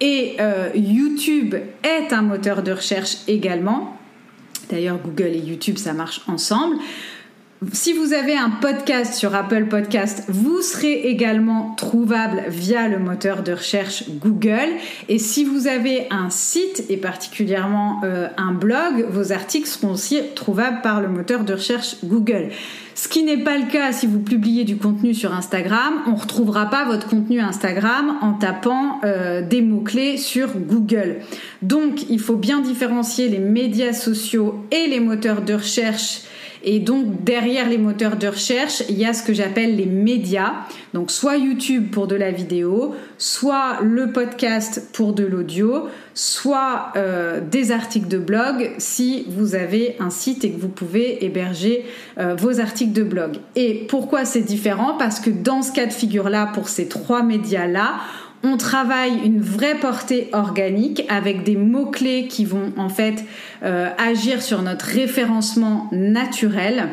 [0.00, 0.38] et
[0.74, 3.96] YouTube est un moteur de recherche également.
[4.70, 6.78] D'ailleurs Google et YouTube ça marche ensemble.
[7.72, 13.42] Si vous avez un podcast sur Apple Podcast, vous serez également trouvable via le moteur
[13.42, 14.68] de recherche Google.
[15.08, 20.20] Et si vous avez un site et particulièrement euh, un blog, vos articles seront aussi
[20.36, 22.50] trouvables par le moteur de recherche Google.
[22.94, 25.94] Ce qui n'est pas le cas si vous publiez du contenu sur Instagram.
[26.06, 31.16] On ne retrouvera pas votre contenu Instagram en tapant euh, des mots-clés sur Google.
[31.62, 36.22] Donc, il faut bien différencier les médias sociaux et les moteurs de recherche
[36.62, 40.52] et donc derrière les moteurs de recherche, il y a ce que j'appelle les médias.
[40.94, 47.40] Donc soit YouTube pour de la vidéo, soit le podcast pour de l'audio, soit euh,
[47.40, 51.84] des articles de blog si vous avez un site et que vous pouvez héberger
[52.18, 53.36] euh, vos articles de blog.
[53.54, 54.94] Et pourquoi c'est différent?
[54.98, 58.00] Parce que dans ce cas de figure-là, pour ces trois médias-là,
[58.42, 63.24] on travaille une vraie portée organique avec des mots-clés qui vont en fait
[63.64, 66.88] euh, agir sur notre référencement naturel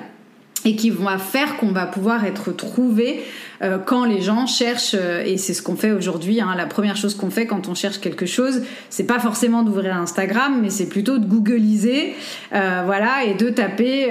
[0.68, 3.24] et qui vont faire qu'on va pouvoir être trouvé
[3.62, 6.98] euh, quand les gens cherchent euh, et c'est ce qu'on fait aujourd'hui hein, la première
[6.98, 10.90] chose qu'on fait quand on cherche quelque chose c'est pas forcément d'ouvrir Instagram mais c'est
[10.90, 12.16] plutôt de googliser
[12.52, 14.10] voilà et de taper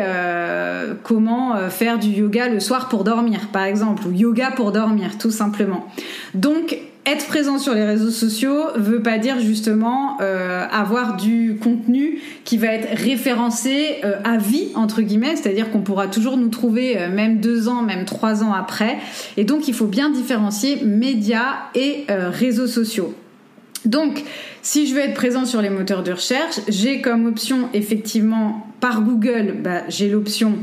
[1.02, 5.32] comment faire du yoga le soir pour dormir par exemple ou yoga pour dormir tout
[5.32, 5.88] simplement.
[6.34, 12.20] Donc être présent sur les réseaux sociaux veut pas dire justement euh, avoir du contenu
[12.44, 16.98] qui va être référencé euh, à vie entre guillemets, c'est-à-dire qu'on pourra toujours nous trouver
[16.98, 18.96] euh, même deux ans, même trois ans après.
[19.36, 23.14] Et donc il faut bien différencier médias et réseaux sociaux.
[23.84, 24.22] Donc,
[24.62, 29.02] si je veux être présent sur les moteurs de recherche, j'ai comme option effectivement par
[29.02, 30.58] Google, bah, j'ai l'option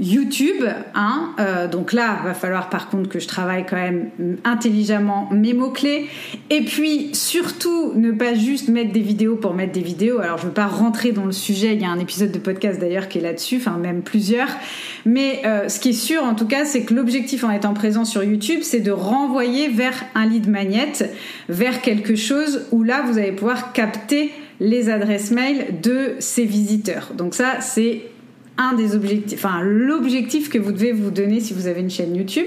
[0.00, 4.10] YouTube, hein, euh, donc là, va falloir par contre que je travaille quand même
[4.42, 6.06] intelligemment mes mots-clés.
[6.50, 10.18] Et puis surtout, ne pas juste mettre des vidéos pour mettre des vidéos.
[10.20, 12.80] Alors je veux pas rentrer dans le sujet, il y a un épisode de podcast
[12.80, 14.48] d'ailleurs qui est là-dessus, enfin même plusieurs.
[15.04, 18.04] Mais euh, ce qui est sûr en tout cas, c'est que l'objectif en étant présent
[18.04, 20.92] sur YouTube, c'est de renvoyer vers un lead magnet,
[21.48, 27.10] vers quelque chose où là, vous allez pouvoir capter les adresses mail de ces visiteurs.
[27.14, 28.02] Donc ça, c'est
[28.58, 32.14] un des objectifs, enfin l'objectif que vous devez vous donner si vous avez une chaîne
[32.14, 32.46] YouTube.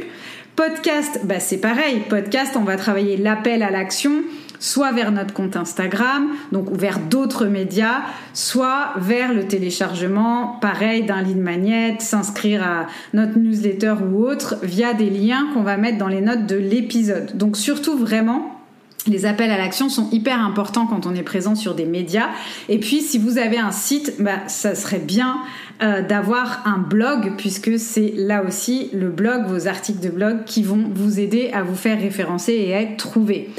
[0.55, 2.01] Podcast, bah c'est pareil.
[2.07, 4.23] Podcast, on va travailler l'appel à l'action,
[4.59, 11.21] soit vers notre compte Instagram, donc vers d'autres médias, soit vers le téléchargement, pareil, d'un
[11.21, 16.07] lead magnet, s'inscrire à notre newsletter ou autre, via des liens qu'on va mettre dans
[16.07, 17.35] les notes de l'épisode.
[17.35, 18.55] Donc surtout vraiment
[19.07, 22.29] les appels à l'action sont hyper importants quand on est présent sur des médias.
[22.69, 25.37] Et puis, si vous avez un site, bah, ça serait bien
[25.81, 30.63] euh, d'avoir un blog, puisque c'est là aussi le blog, vos articles de blog qui
[30.63, 33.49] vont vous aider à vous faire référencer et à être trouvé.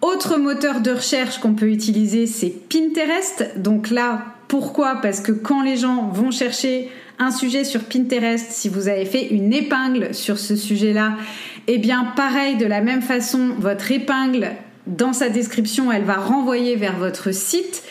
[0.00, 3.52] Autre moteur de recherche qu'on peut utiliser, c'est Pinterest.
[3.56, 5.00] Donc là, pourquoi?
[5.00, 9.28] Parce que quand les gens vont chercher un sujet sur Pinterest, si vous avez fait
[9.28, 11.14] une épingle sur ce sujet-là,
[11.68, 14.50] eh bien pareil, de la même façon, votre épingle,
[14.88, 17.84] dans sa description, elle va renvoyer vers votre site.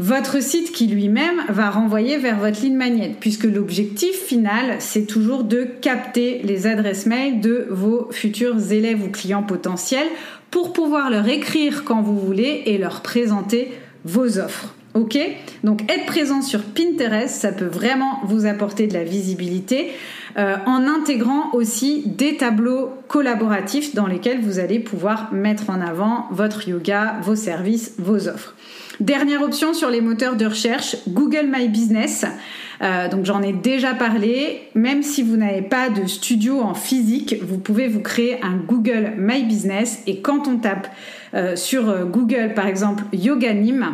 [0.00, 5.44] Votre site qui lui-même va renvoyer vers votre ligne magnet, puisque l'objectif final, c'est toujours
[5.44, 10.08] de capter les adresses mail de vos futurs élèves ou clients potentiels
[10.50, 13.72] pour pouvoir leur écrire quand vous voulez et leur présenter
[14.06, 14.74] vos offres.
[14.94, 15.18] Ok?
[15.64, 19.90] Donc être présent sur Pinterest, ça peut vraiment vous apporter de la visibilité
[20.38, 26.26] euh, en intégrant aussi des tableaux collaboratifs dans lesquels vous allez pouvoir mettre en avant
[26.30, 28.54] votre yoga, vos services, vos offres.
[29.00, 32.26] Dernière option sur les moteurs de recherche, Google My Business.
[32.82, 34.68] Euh, donc j'en ai déjà parlé.
[34.74, 39.14] Même si vous n'avez pas de studio en physique, vous pouvez vous créer un Google
[39.16, 40.02] My Business.
[40.06, 40.88] Et quand on tape
[41.32, 43.86] euh, sur Google, par exemple, Yoganim,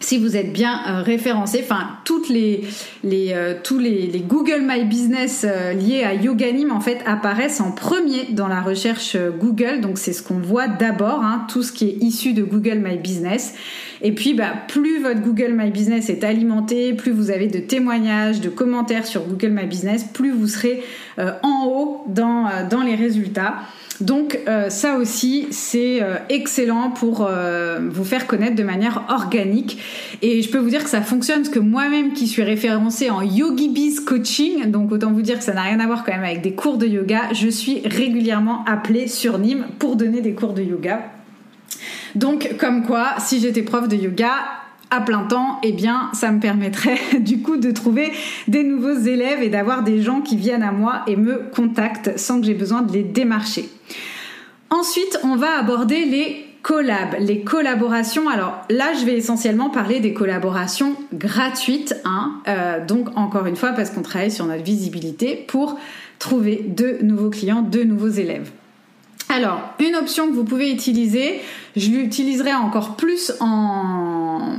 [0.00, 2.64] si vous êtes bien euh, référencé, enfin toutes les,
[3.04, 7.60] les euh, tous les, les, Google My Business euh, liés à Yoganim en fait apparaissent
[7.60, 11.70] en premier dans la recherche Google, donc c'est ce qu'on voit d'abord, hein, tout ce
[11.70, 13.54] qui est issu de Google My Business.
[14.00, 18.40] Et puis bah, plus votre Google My Business est alimenté, plus vous avez de témoignages,
[18.40, 20.82] de commentaires sur Google My Business, plus vous serez
[21.18, 23.56] en haut dans, dans les résultats.
[24.00, 29.78] Donc euh, ça aussi, c'est euh, excellent pour euh, vous faire connaître de manière organique.
[30.22, 33.20] Et je peux vous dire que ça fonctionne parce que moi-même qui suis référencée en
[33.20, 36.24] Yogi Biz Coaching, donc autant vous dire que ça n'a rien à voir quand même
[36.24, 40.54] avec des cours de yoga, je suis régulièrement appelée sur Nîmes pour donner des cours
[40.54, 41.02] de yoga.
[42.14, 44.32] Donc comme quoi, si j'étais prof de yoga,
[44.90, 48.12] à plein temps, eh bien, ça me permettrait du coup de trouver
[48.48, 52.40] des nouveaux élèves et d'avoir des gens qui viennent à moi et me contactent sans
[52.40, 53.68] que j'ai besoin de les démarcher.
[54.70, 58.28] Ensuite, on va aborder les collabs, les collaborations.
[58.28, 63.70] Alors là, je vais essentiellement parler des collaborations gratuites, hein, euh, donc encore une fois
[63.70, 65.78] parce qu'on travaille sur notre visibilité pour
[66.18, 68.50] trouver de nouveaux clients, de nouveaux élèves.
[69.28, 71.40] Alors, une option que vous pouvez utiliser,
[71.76, 74.56] je l'utiliserai encore plus en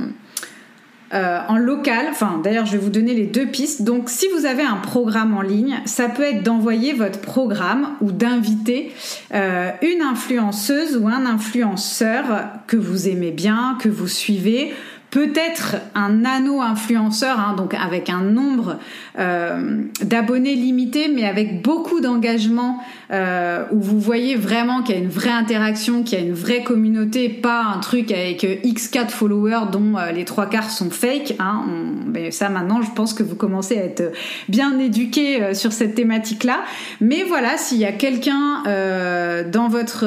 [1.14, 2.06] euh, en local.
[2.10, 3.82] Enfin, d'ailleurs, je vais vous donner les deux pistes.
[3.82, 8.12] Donc, si vous avez un programme en ligne, ça peut être d'envoyer votre programme ou
[8.12, 8.92] d'inviter
[9.34, 12.24] euh, une influenceuse ou un influenceur
[12.66, 14.72] que vous aimez bien, que vous suivez
[15.12, 18.78] peut-être un nano-influenceur, hein, donc avec un nombre
[19.18, 25.00] euh, d'abonnés limité, mais avec beaucoup d'engagement, euh, où vous voyez vraiment qu'il y a
[25.00, 29.70] une vraie interaction, qu'il y a une vraie communauté, pas un truc avec X4 followers
[29.70, 31.34] dont euh, les trois quarts sont fake.
[31.38, 31.64] Hein,
[32.06, 34.12] mais ça maintenant, je pense que vous commencez à être
[34.48, 36.60] bien éduqué euh, sur cette thématique-là.
[37.00, 40.06] Mais voilà, s'il y a quelqu'un euh, dans votre,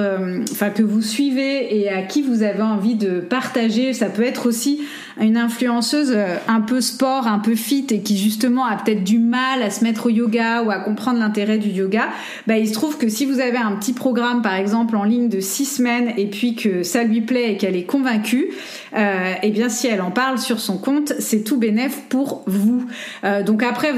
[0.51, 4.47] enfin que vous suivez et à qui vous avez envie de partager, ça peut être
[4.47, 4.81] aussi
[5.19, 9.19] une influenceuse euh, un peu sport, un peu fit et qui justement a peut-être du
[9.19, 12.09] mal à se mettre au yoga ou à comprendre l'intérêt du yoga,
[12.47, 15.29] bah, il se trouve que si vous avez un petit programme par exemple en ligne
[15.29, 18.49] de six semaines et puis que ça lui plaît et qu'elle est convaincue,
[18.95, 22.85] euh, eh bien si elle en parle sur son compte, c'est tout bénéf pour vous.
[23.23, 23.93] Euh, donc après,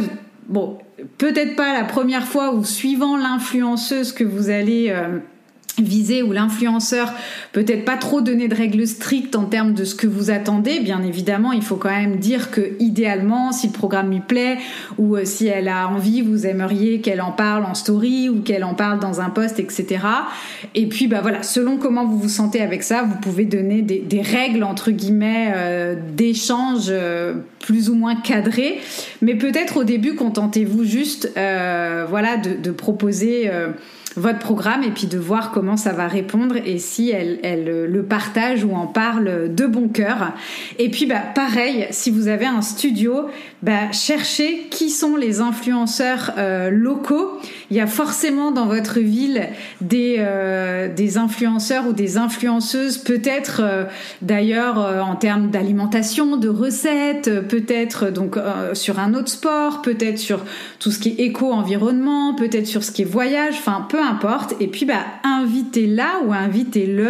[0.47, 0.77] bon,
[1.17, 5.19] peut-être pas la première fois ou suivant l'influenceuse que vous allez euh,
[5.83, 7.13] viser ou l'influenceur
[7.51, 10.79] peut-être pas trop donner de règles strictes en termes de ce que vous attendez.
[10.79, 14.57] Bien évidemment, il faut quand même dire que idéalement, si le programme lui plaît
[14.97, 18.63] ou euh, si elle a envie, vous aimeriez qu'elle en parle en story ou qu'elle
[18.63, 19.99] en parle dans un post, etc.
[20.73, 24.21] Et puis, bah voilà, selon comment vous vous sentez avec ça, vous pouvez donner des,
[24.21, 28.79] règles entre guillemets euh, d'échange euh, plus ou moins cadrées.
[29.21, 33.49] Mais peut-être au début, contentez-vous juste, voilà, de, de proposer
[34.17, 38.03] votre programme et puis de voir comment ça va répondre et si elle, elle le
[38.03, 40.33] partage ou en parle de bon cœur.
[40.79, 43.27] Et puis bah pareil, si vous avez un studio,
[43.61, 47.39] bah cherchez qui sont les influenceurs euh, locaux.
[47.69, 49.47] Il y a forcément dans votre ville
[49.81, 53.83] des euh, des influenceurs ou des influenceuses, peut-être euh,
[54.21, 58.37] d'ailleurs en termes d'alimentation, de recettes, peut-être donc
[58.73, 60.43] sur un autre sport, peut-être sur
[60.79, 64.01] tout ce qui est éco-environnement, peut-être sur ce qui est voyage, enfin peu
[64.59, 67.09] Et puis, bah, invitez-la ou invitez-le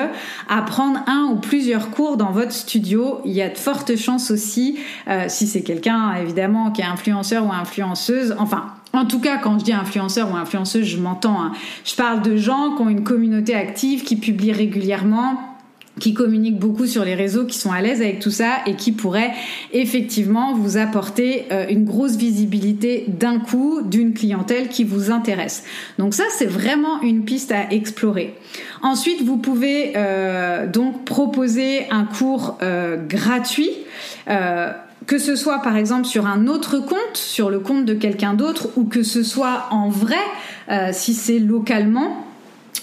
[0.49, 3.19] à prendre un ou plusieurs cours dans votre studio.
[3.25, 7.45] Il y a de fortes chances aussi, euh, si c'est quelqu'un évidemment qui est influenceur
[7.45, 11.41] ou influenceuse, enfin en tout cas, quand je dis influenceur ou influenceuse, je m'entends.
[11.41, 11.51] Hein.
[11.85, 15.46] Je parle de gens qui ont une communauté active, qui publient régulièrement,
[15.99, 18.91] qui communiquent beaucoup sur les réseaux, qui sont à l'aise avec tout ça et qui
[18.91, 19.33] pourraient
[19.73, 25.63] effectivement vous apporter euh, une grosse visibilité d'un coup d'une clientèle qui vous intéresse.
[25.97, 28.35] Donc ça, c'est vraiment une piste à explorer.
[28.81, 33.71] Ensuite, vous pouvez euh, donc proposer un cours euh, gratuit.
[35.05, 38.67] que ce soit par exemple sur un autre compte, sur le compte de quelqu'un d'autre,
[38.75, 40.19] ou que ce soit en vrai,
[40.91, 42.26] si c'est localement,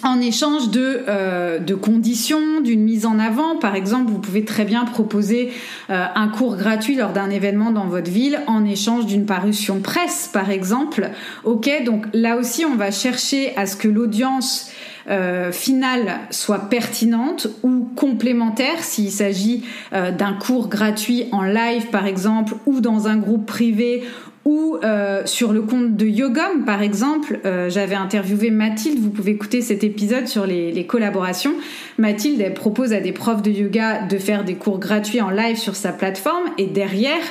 [0.02, 3.56] en échange de, euh, de conditions, d'une mise en avant.
[3.56, 5.52] Par exemple, vous pouvez très bien proposer
[5.90, 10.28] euh, un cours gratuit lors d'un événement dans votre ville en échange d'une parution presse,
[10.32, 11.10] par exemple.
[11.44, 14.70] Ok, donc là aussi, on va chercher à ce que l'audience
[15.08, 22.54] euh, finale soit pertinente ou complémentaire s'il s'agit d'un cours gratuit en live par exemple
[22.64, 24.02] ou dans un groupe privé
[24.44, 29.32] ou euh, sur le compte de Yogom, par exemple, euh, j'avais interviewé Mathilde, vous pouvez
[29.32, 31.54] écouter cet épisode sur les, les, collaborations.
[31.98, 35.56] Mathilde, elle propose à des profs de yoga de faire des cours gratuits en live
[35.56, 37.22] sur sa plateforme et derrière,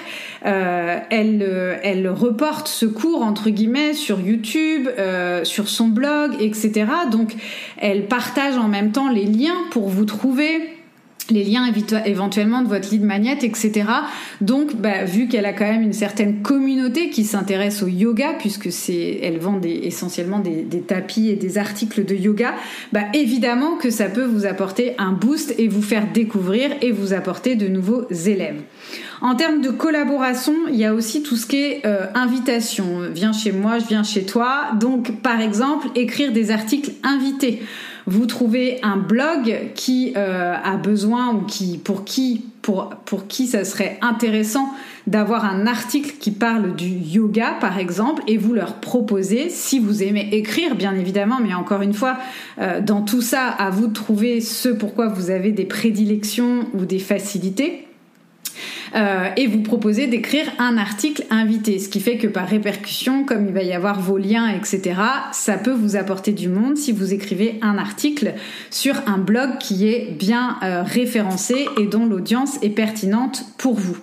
[0.45, 6.31] euh, elle, euh, elle reporte ce cours, entre guillemets, sur YouTube, euh, sur son blog,
[6.39, 6.85] etc.
[7.11, 7.33] Donc,
[7.77, 10.72] elle partage en même temps les liens pour vous trouver
[11.33, 11.71] les liens
[12.05, 13.85] éventuellement de votre lead magnet, etc.
[14.41, 18.69] Donc, bah, vu qu'elle a quand même une certaine communauté qui s'intéresse au yoga, puisque
[19.21, 22.53] elle vend essentiellement des, tapis et des articles de yoga,
[22.91, 27.13] bah, évidemment que ça peut vous apporter un boost et vous faire découvrir et vous
[27.13, 28.61] apporter de nouveaux élèves.
[29.21, 33.09] En termes de collaboration, il y a aussi tout ce qui est euh, invitation.
[33.13, 34.71] Viens chez moi, je viens chez toi.
[34.79, 37.61] Donc, par exemple, écrire des articles invités
[38.05, 43.65] vous trouvez un blog qui euh, a besoin ou qui pour qui pour qui ça
[43.65, 44.69] serait intéressant
[45.05, 50.01] d'avoir un article qui parle du yoga par exemple et vous leur proposez si vous
[50.01, 52.17] aimez écrire bien évidemment mais encore une fois
[52.59, 56.85] euh, dans tout ça à vous de trouver ce pourquoi vous avez des prédilections ou
[56.85, 57.85] des facilités
[58.95, 63.47] euh, et vous proposez d'écrire un article invité, ce qui fait que par répercussion, comme
[63.47, 64.95] il va y avoir vos liens, etc.,
[65.31, 68.33] ça peut vous apporter du monde si vous écrivez un article
[68.69, 73.97] sur un blog qui est bien euh, référencé et dont l'audience est pertinente pour vous.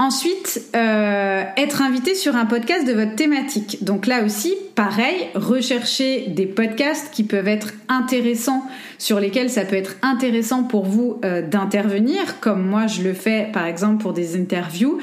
[0.00, 3.82] Ensuite, euh, être invité sur un podcast de votre thématique.
[3.82, 8.64] Donc là aussi, pareil, rechercher des podcasts qui peuvent être intéressants,
[8.98, 13.48] sur lesquels ça peut être intéressant pour vous euh, d'intervenir, comme moi je le fais
[13.52, 14.98] par exemple pour des interviews,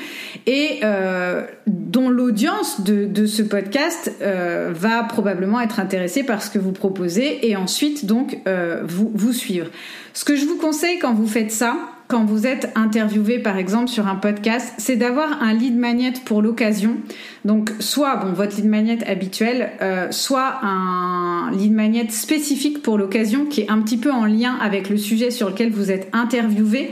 [0.46, 6.60] et euh, dont l'audience de, de, ce podcast va probablement être intéressée par ce que
[6.60, 8.40] vous proposez, et ensuite donc
[8.86, 9.68] vous, vous suivre.
[10.14, 11.76] Ce que je vous conseille quand vous faites ça,
[12.08, 16.42] quand vous êtes interviewé par exemple sur un podcast, c'est d'avoir un lead magnet pour
[16.42, 16.98] l'occasion.
[17.46, 23.46] Donc soit bon votre lead magnet habituel, euh, soit un lead magnet spécifique pour l'occasion
[23.46, 26.92] qui est un petit peu en lien avec le sujet sur lequel vous êtes interviewé.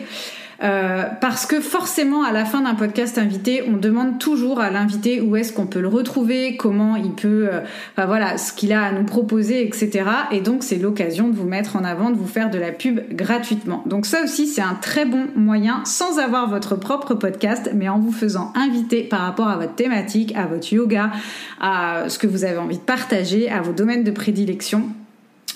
[0.63, 5.19] Euh, parce que forcément, à la fin d'un podcast invité, on demande toujours à l'invité
[5.19, 8.91] où est-ce qu'on peut le retrouver, comment il peut, euh, voilà, ce qu'il a à
[8.91, 10.05] nous proposer, etc.
[10.31, 13.01] Et donc, c'est l'occasion de vous mettre en avant, de vous faire de la pub
[13.11, 13.83] gratuitement.
[13.85, 17.99] Donc ça aussi, c'est un très bon moyen, sans avoir votre propre podcast, mais en
[17.99, 21.11] vous faisant inviter par rapport à votre thématique, à votre yoga,
[21.59, 24.83] à ce que vous avez envie de partager, à vos domaines de prédilection,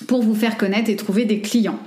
[0.07, 1.79] pour vous faire connaître et trouver des clients.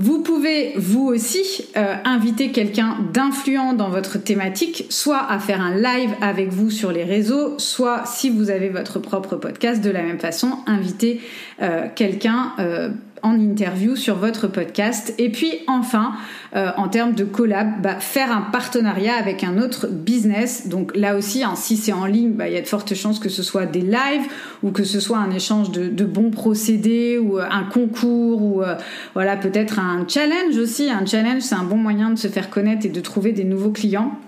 [0.00, 1.42] Vous pouvez vous aussi
[1.76, 6.92] euh, inviter quelqu'un d'influent dans votre thématique, soit à faire un live avec vous sur
[6.92, 11.20] les réseaux, soit si vous avez votre propre podcast, de la même façon, inviter
[11.62, 12.90] euh, quelqu'un euh,
[13.22, 15.14] en interview sur votre podcast.
[15.18, 16.12] Et puis enfin,
[16.56, 20.68] euh, en termes de collab, bah, faire un partenariat avec un autre business.
[20.68, 23.18] Donc là aussi, hein, si c'est en ligne, bah, il y a de fortes chances
[23.18, 24.28] que ce soit des lives
[24.62, 28.76] ou que ce soit un échange de, bons procédés ou euh, un concours ou euh,
[29.14, 30.90] voilà peut-être un challenge aussi.
[30.90, 33.70] Un challenge, c'est un bon moyen de se faire connaître et de trouver des nouveaux
[33.70, 34.18] clients.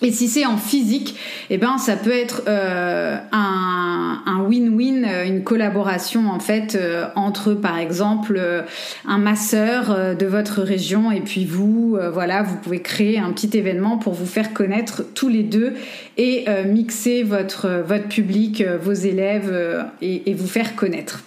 [0.00, 1.16] Et si c'est en physique,
[1.50, 7.54] eh ben ça peut être euh, un win-win, euh, une collaboration en fait euh, entre
[7.54, 8.62] par exemple euh,
[9.06, 13.98] un masseur de votre région et puis vous, voilà, vous pouvez créer un petit événement
[13.98, 15.74] pour vous faire connaître tous les deux
[16.16, 21.22] et mixer votre votre public, vos élèves et, et vous faire connaître.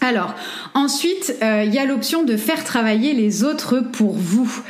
[0.00, 0.34] Alors,
[0.74, 4.62] ensuite, il y a l'option de faire travailler les autres pour vous.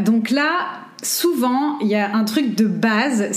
[0.00, 3.30] donc là, souvent, il y a un truc de base,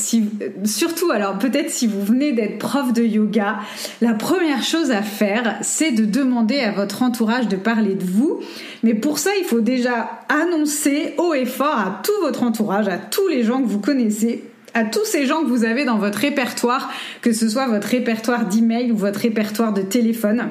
[0.64, 3.60] surtout alors peut-être si vous venez d'être prof de yoga,
[4.01, 8.39] la première chose à faire, c'est de demander à votre entourage de parler de vous.
[8.84, 12.97] Mais pour ça, il faut déjà annoncer haut et fort à tout votre entourage, à
[12.97, 14.43] tous les gens que vous connaissez,
[14.74, 16.91] à tous ces gens que vous avez dans votre répertoire,
[17.22, 20.47] que ce soit votre répertoire d'email ou votre répertoire de téléphone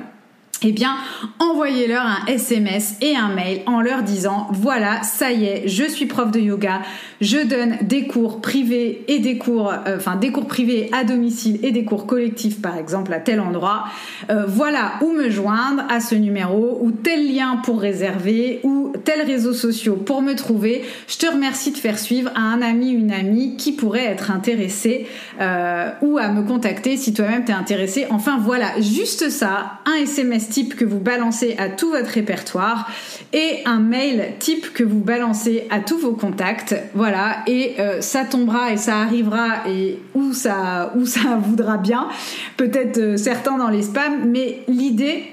[0.63, 0.97] eh bien,
[1.39, 6.07] envoyez-leur un SMS et un mail en leur disant, voilà, ça y est, je suis
[6.07, 6.83] prof de yoga,
[7.21, 11.61] je donne des cours privés et des cours, euh, enfin des cours privés à domicile
[11.63, 13.85] et des cours collectifs, par exemple, à tel endroit.
[14.31, 19.23] Euh, voilà où me joindre à ce numéro ou tel lien pour réserver ou tel
[19.23, 20.85] réseau social pour me trouver.
[21.07, 25.07] Je te remercie de faire suivre à un ami, une amie qui pourrait être intéressé
[25.41, 28.07] euh, ou à me contacter si toi-même t'es intéressé.
[28.11, 32.91] Enfin voilà, juste ça, un SMS type que vous balancez à tout votre répertoire
[33.33, 36.75] et un mail type que vous balancez à tous vos contacts.
[36.95, 42.09] Voilà, et euh, ça tombera et ça arrivera et où ça, où ça voudra bien.
[42.57, 45.25] Peut-être euh, certains dans les spams, mais l'idée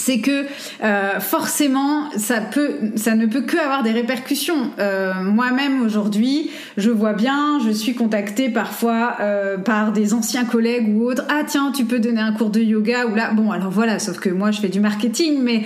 [0.00, 0.46] c'est que
[0.82, 4.70] euh, forcément ça peut ça ne peut que avoir des répercussions.
[4.78, 10.96] Euh, moi-même aujourd'hui je vois bien je suis contactée parfois euh, par des anciens collègues
[10.96, 11.24] ou autres.
[11.28, 13.32] Ah tiens tu peux donner un cours de yoga ou là.
[13.32, 15.64] Bon alors voilà sauf que moi je fais du marketing mais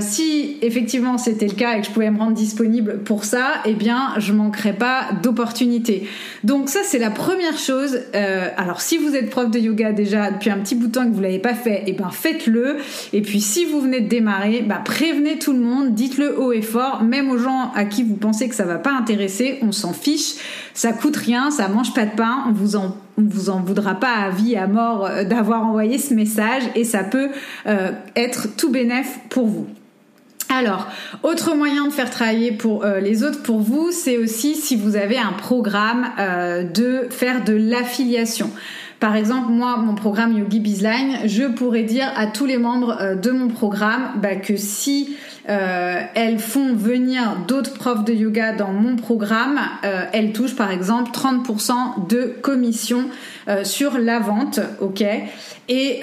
[0.00, 3.74] si effectivement c'était le cas et que je pouvais me rendre disponible pour ça eh
[3.74, 6.08] bien je manquerais pas d'opportunités
[6.44, 8.00] donc ça c'est la première chose.
[8.56, 11.14] Alors si vous êtes prof de yoga déjà depuis un petit bout de temps que
[11.14, 12.76] vous l'avez pas fait eh ben faites-le.
[13.12, 17.02] Et puis vous venez de démarrer, bah, prévenez tout le monde, dites-le haut et fort,
[17.02, 20.34] même aux gens à qui vous pensez que ça va pas intéresser, on s'en fiche,
[20.74, 24.12] ça coûte rien, ça mange pas de pain, on vous en vous en voudra pas
[24.12, 27.30] à vie, à mort euh, d'avoir envoyé ce message et ça peut
[27.66, 29.66] euh, être tout bénéf pour vous.
[30.48, 30.86] Alors,
[31.24, 34.96] autre moyen de faire travailler pour euh, les autres pour vous, c'est aussi si vous
[34.96, 36.06] avez un programme
[36.72, 38.50] de faire de l'affiliation.
[39.00, 43.14] Par exemple, moi, mon programme Yogi Bizline, je pourrais dire à tous les membres euh,
[43.14, 45.16] de mon programme bah, que si
[45.50, 50.70] euh, elles font venir d'autres profs de yoga dans mon programme, euh, elles touchent par
[50.70, 53.04] exemple 30% de commission
[53.62, 55.04] sur la vente, ok?
[55.68, 56.00] Et,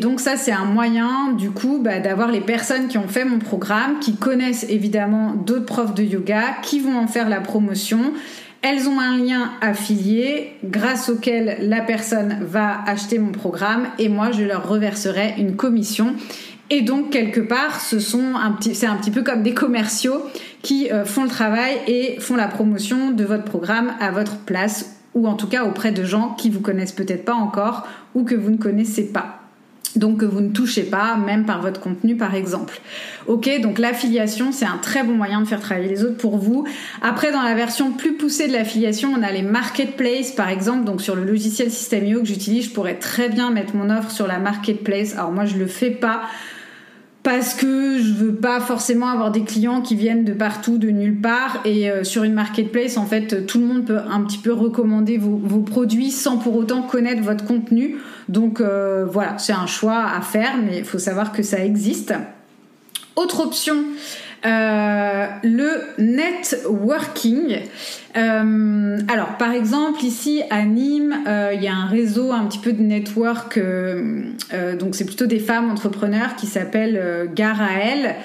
[0.00, 3.38] donc ça c'est un moyen du coup bah, d'avoir les personnes qui ont fait mon
[3.38, 8.14] programme, qui connaissent évidemment d'autres profs de yoga, qui vont en faire la promotion
[8.64, 14.30] elles ont un lien affilié grâce auquel la personne va acheter mon programme et moi
[14.32, 16.14] je leur reverserai une commission.
[16.70, 20.22] Et donc quelque part, ce sont un petit, c'est un petit peu comme des commerciaux
[20.62, 24.96] qui euh, font le travail et font la promotion de votre programme à votre place
[25.12, 28.34] ou en tout cas auprès de gens qui vous connaissent peut-être pas encore ou que
[28.34, 29.43] vous ne connaissez pas
[29.96, 32.80] donc que vous ne touchez pas, même par votre contenu par exemple.
[33.26, 36.66] Ok, donc l'affiliation, c'est un très bon moyen de faire travailler les autres pour vous.
[37.02, 40.84] Après, dans la version plus poussée de l'affiliation, on a les marketplaces par exemple.
[40.84, 44.26] Donc sur le logiciel System.io que j'utilise, je pourrais très bien mettre mon offre sur
[44.26, 45.14] la marketplace.
[45.14, 46.22] Alors moi, je le fais pas
[47.24, 51.22] parce que je veux pas forcément avoir des clients qui viennent de partout, de nulle
[51.22, 51.62] part.
[51.64, 55.16] Et euh, sur une marketplace, en fait, tout le monde peut un petit peu recommander
[55.16, 57.96] vos, produits sans pour autant connaître votre contenu.
[58.28, 62.12] Donc euh, voilà, c'est un choix à faire, mais il faut savoir que ça existe.
[63.16, 63.84] Autre option,
[64.46, 67.60] euh, le networking.
[68.16, 72.58] Euh, alors, par exemple, ici à Nîmes, euh, il y a un réseau un petit
[72.58, 73.58] peu de network,
[74.78, 78.16] donc c'est plutôt des femmes entrepreneurs qui s'appellent Garaël.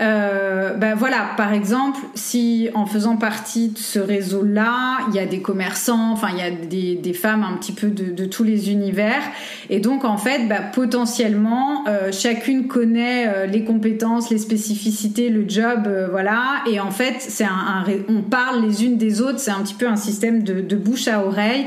[0.00, 5.26] Euh, ben voilà, par exemple, si en faisant partie de ce réseau-là, il y a
[5.26, 8.42] des commerçants, enfin il y a des, des femmes un petit peu de, de, tous
[8.42, 9.20] les univers,
[9.68, 15.46] et donc en fait, ben, potentiellement, euh, chacune connaît euh, les compétences, les spécificités, le
[15.46, 19.38] job, euh, voilà, et en fait, c'est un, un, on parle les unes des autres,
[19.38, 21.66] c'est un petit peu un système de, de bouche à oreille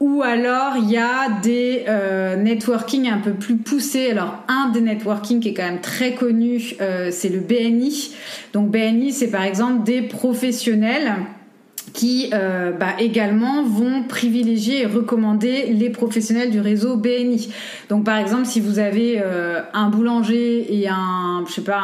[0.00, 4.10] ou alors il y a des euh, networking un peu plus poussés.
[4.10, 8.14] Alors un des networking qui est quand même très connu, euh, c'est le BNI.
[8.52, 11.14] Donc BNI, c'est par exemple des professionnels
[11.94, 17.48] qui euh, bah, également vont privilégier et recommander les professionnels du réseau BNI.
[17.88, 21.80] Donc par exemple, si vous avez euh, un boulanger et un, je sais pas,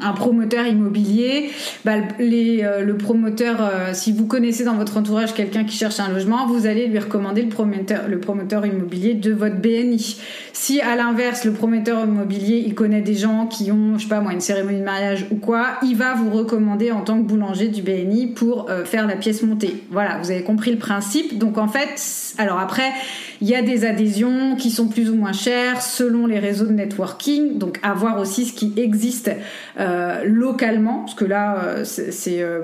[0.00, 1.50] un, promoteur immobilier,
[1.84, 3.58] bah, euh, le promoteur,
[3.92, 7.42] si vous connaissez dans votre entourage quelqu'un qui cherche un logement, vous allez lui recommander
[7.42, 10.20] le promoteur, le promoteur immobilier de votre BNI.
[10.52, 14.20] Si à l'inverse, le promoteur immobilier, il connaît des gens qui ont, je sais pas
[14.20, 17.68] moi, une cérémonie de mariage ou quoi, il va vous recommander en tant que boulanger
[17.68, 19.42] du BNI pour faire la pièce
[19.90, 21.38] voilà, vous avez compris le principe.
[21.38, 22.92] Donc en fait, alors après,
[23.40, 26.72] il y a des adhésions qui sont plus ou moins chères selon les réseaux de
[26.72, 27.58] networking.
[27.58, 29.30] Donc à voir aussi ce qui existe
[29.78, 32.62] euh, localement, parce que là, euh, c'est euh,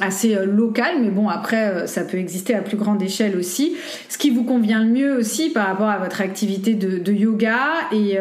[0.00, 3.76] assez local, mais bon, après, ça peut exister à plus grande échelle aussi.
[4.08, 7.58] Ce qui vous convient le mieux aussi par rapport à votre activité de, yoga.
[7.92, 8.18] Et,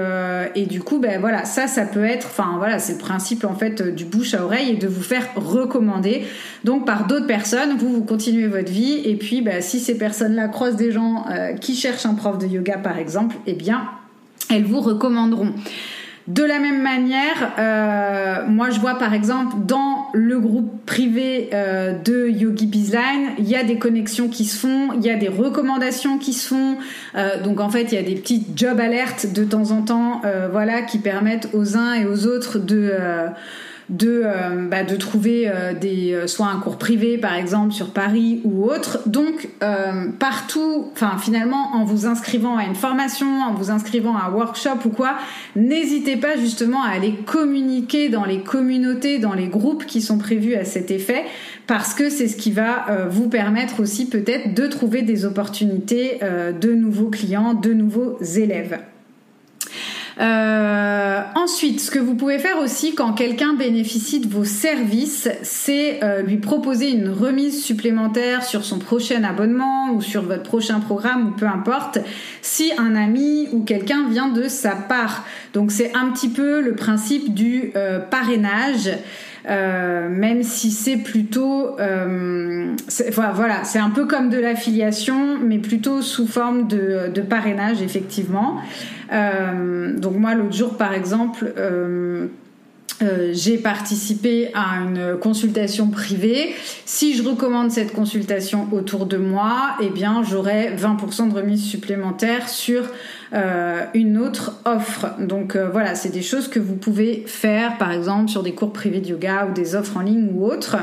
[0.56, 3.56] et, du coup, ben voilà, ça, ça peut être, enfin voilà, c'est le principe en
[3.56, 6.24] fait du bouche à oreille et de vous faire recommander.
[6.64, 9.02] Donc par d'autres personnes, vous, vous continuez votre vie.
[9.06, 11.26] Et puis, ben, si ces personnes-là croisent des gens
[11.60, 13.90] qui cherchent un prof de yoga par exemple, eh bien,
[14.50, 15.54] elles vous recommanderont.
[16.28, 21.92] De la même manière, euh, moi je vois par exemple dans le groupe privé euh,
[21.92, 25.28] de Yogi Bizline, il y a des connexions qui se font, il y a des
[25.28, 26.78] recommandations qui se font.
[27.16, 30.22] Euh, donc en fait, il y a des petites job alertes de temps en temps,
[30.50, 32.94] voilà, qui permettent aux uns et aux autres de
[33.90, 37.92] de, euh, bah, de trouver euh, des, euh, soit un cours privé par exemple sur
[37.92, 39.00] Paris ou autre.
[39.06, 39.50] Donc
[40.20, 44.86] partout, enfin finalement en vous inscrivant à une formation, en vous inscrivant à un workshop
[44.86, 45.16] ou quoi,
[45.56, 50.56] n'hésitez pas justement à aller communiquer dans les communautés, dans les groupes qui sont prévus
[50.56, 51.24] à cet effet,
[51.68, 56.74] parce que c'est ce qui va vous permettre aussi peut-être de trouver des opportunités de
[56.74, 58.80] nouveaux clients, de nouveaux élèves.
[60.20, 66.04] Euh, ensuite, ce que vous pouvez faire aussi quand quelqu'un bénéficie de vos services, c'est
[66.04, 71.30] euh, lui proposer une remise supplémentaire sur son prochain abonnement ou sur votre prochain programme
[71.30, 72.00] ou peu importe,
[72.42, 75.26] si un ami ou quelqu'un vient de sa part.
[75.54, 78.92] Donc c'est un petit peu le principe du euh, parrainage.
[79.50, 82.74] Euh, même si c'est plutôt, euh,
[83.34, 88.58] voilà, c'est un peu comme de l'affiliation, mais plutôt sous forme de, de parrainage, effectivement.
[89.12, 91.52] Euh, donc moi, l'autre jour, par exemple,
[93.02, 96.54] euh, j'ai participé à une consultation privée.
[96.86, 102.50] Si je recommande cette consultation autour de moi, eh bien, j'aurai 20% de remise supplémentaire
[102.50, 102.84] sur
[103.34, 105.16] euh, une autre offre.
[105.20, 108.74] Donc euh, voilà, c'est des choses que vous pouvez faire, par exemple, sur des cours
[108.74, 110.78] privés de yoga ou des offres en ligne ou autres.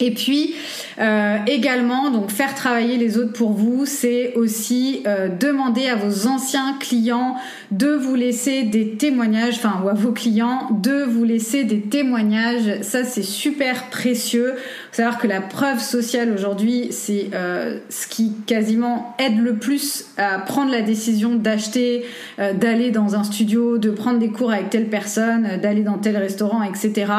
[0.00, 0.54] Et puis
[0.98, 6.26] euh, également, donc faire travailler les autres pour vous, c'est aussi euh, demander à vos
[6.26, 7.36] anciens clients
[7.70, 12.82] de vous laisser des témoignages, enfin ou à vos clients de vous laisser des témoignages.
[12.82, 14.54] Ça c'est super précieux.
[14.94, 20.04] Faut savoir que la preuve sociale aujourd'hui, c'est euh, ce qui quasiment aide le plus
[20.16, 22.04] à prendre la décision d'acheter,
[22.38, 26.62] d'aller dans un studio, de prendre des cours avec telle personne, d'aller dans tel restaurant,
[26.62, 27.10] etc.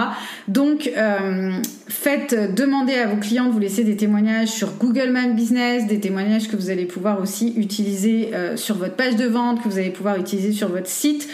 [0.47, 0.89] Donc
[1.87, 5.99] faites demandez à vos clients de vous laisser des témoignages sur Google My Business, des
[5.99, 9.77] témoignages que vous allez pouvoir aussi utiliser euh, sur votre page de vente, que vous
[9.77, 11.27] allez pouvoir utiliser sur votre site.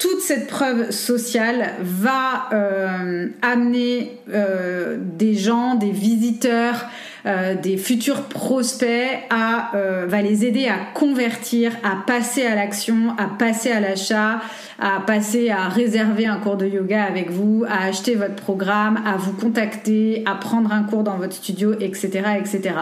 [0.00, 6.86] Toute cette preuve sociale va euh, amener euh, des gens, des visiteurs,
[7.26, 9.72] euh, des futurs prospects à
[10.06, 14.40] va les aider à convertir, à passer à l'action, à passer à l'achat,
[14.78, 19.18] à passer à réserver un cours de yoga avec vous, à acheter votre programme, à
[19.18, 22.74] vous contacter, à prendre un cours dans votre studio, etc., etc.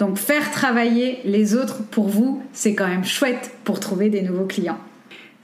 [0.00, 4.46] Donc faire travailler les autres pour vous, c'est quand même chouette pour trouver des nouveaux
[4.46, 4.78] clients.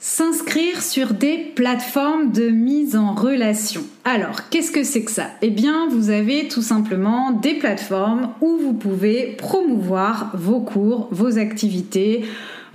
[0.05, 3.83] S'inscrire sur des plateformes de mise en relation.
[4.05, 5.29] Alors, qu'est-ce que c'est que ça?
[5.43, 11.39] Eh bien, vous avez tout simplement des plateformes où vous pouvez promouvoir vos cours, vos
[11.39, 12.25] activités,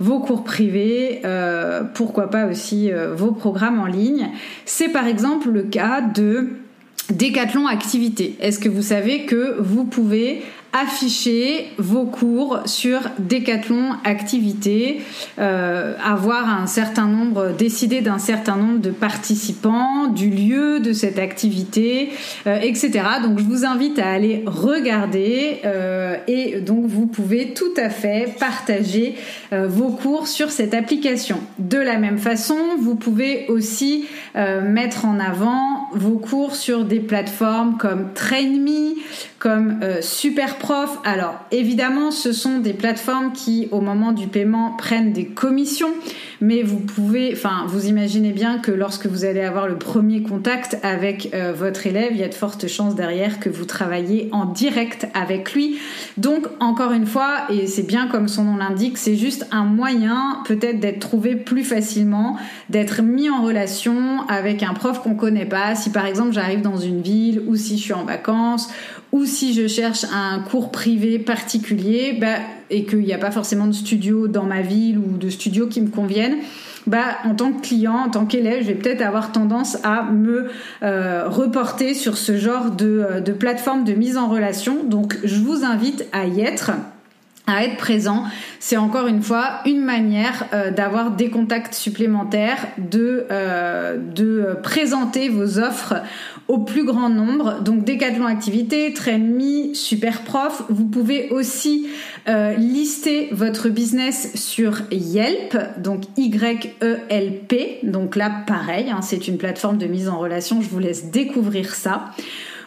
[0.00, 4.30] vos cours privés, euh, pourquoi pas aussi euh, vos programmes en ligne.
[4.64, 6.48] C'est par exemple le cas de
[7.10, 8.36] Décathlon Activité.
[8.40, 10.42] Est-ce que vous savez que vous pouvez
[10.72, 15.00] afficher vos cours sur Decathlon Activité,
[15.38, 21.18] euh, avoir un certain nombre, décider d'un certain nombre de participants, du lieu de cette
[21.18, 22.10] activité,
[22.46, 22.90] euh, etc.
[23.22, 28.34] Donc je vous invite à aller regarder euh, et donc vous pouvez tout à fait
[28.38, 29.16] partager
[29.50, 31.40] vos cours sur cette application.
[31.58, 37.76] De la même façon, vous pouvez aussi mettre en avant vos cours sur des plateformes
[37.78, 38.94] comme TrainMe,
[39.38, 40.98] comme Super Prof.
[41.04, 45.92] Alors évidemment, ce sont des plateformes qui, au moment du paiement, prennent des commissions,
[46.40, 50.78] mais vous pouvez, enfin, vous imaginez bien que lorsque vous allez avoir le premier contact
[50.82, 54.44] avec euh, votre élève, il y a de fortes chances derrière que vous travaillez en
[54.44, 55.78] direct avec lui.
[56.16, 60.42] Donc, encore une fois, et c'est bien comme son nom l'indique, c'est juste un moyen
[60.46, 62.36] peut-être d'être trouvé plus facilement,
[62.70, 65.74] d'être mis en relation avec un prof qu'on connaît pas.
[65.74, 68.68] Si par exemple j'arrive dans une ville ou si je suis en vacances
[69.12, 72.36] ou si je cherche un cours privé particulier bah,
[72.70, 75.80] et qu'il n'y a pas forcément de studio dans ma ville ou de studio qui
[75.80, 76.38] me conviennent,
[76.86, 80.48] bah, en tant que client, en tant qu'élève, je vais peut-être avoir tendance à me
[80.82, 84.84] euh, reporter sur ce genre de, euh, de plateforme de mise en relation.
[84.84, 86.72] Donc je vous invite à y être
[87.48, 88.24] à être présent.
[88.60, 95.28] C'est encore une fois une manière euh, d'avoir des contacts supplémentaires, de, euh, de présenter
[95.28, 95.94] vos offres
[96.48, 97.60] au plus grand nombre.
[97.62, 100.62] Donc Decathlon Activité, Trainme, Super Prof.
[100.68, 101.88] Vous pouvez aussi
[102.28, 107.80] euh, lister votre business sur Yelp, donc Y-E-L-P.
[107.82, 110.60] Donc là, pareil, hein, c'est une plateforme de mise en relation.
[110.62, 112.10] Je vous laisse découvrir ça.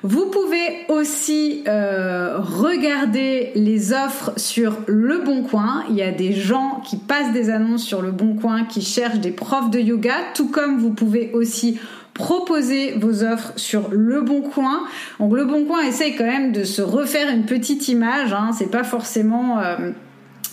[0.03, 5.83] Vous pouvez aussi euh, regarder les offres sur Le Bon Coin.
[5.89, 9.19] Il y a des gens qui passent des annonces sur Le Bon Coin qui cherchent
[9.19, 11.79] des profs de yoga, tout comme vous pouvez aussi
[12.15, 14.87] proposer vos offres sur Le Bon Coin.
[15.19, 18.33] Donc Le Bon Coin essaye quand même de se refaire une petite image.
[18.33, 18.51] Hein.
[18.57, 19.91] C'est pas forcément euh,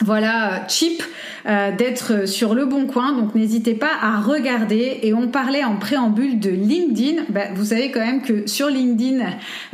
[0.05, 1.03] voilà cheap
[1.47, 3.13] euh, d'être sur le bon coin.
[3.13, 5.01] Donc n'hésitez pas à regarder.
[5.03, 7.23] Et on parlait en préambule de LinkedIn.
[7.31, 9.25] Bah, vous savez quand même que sur LinkedIn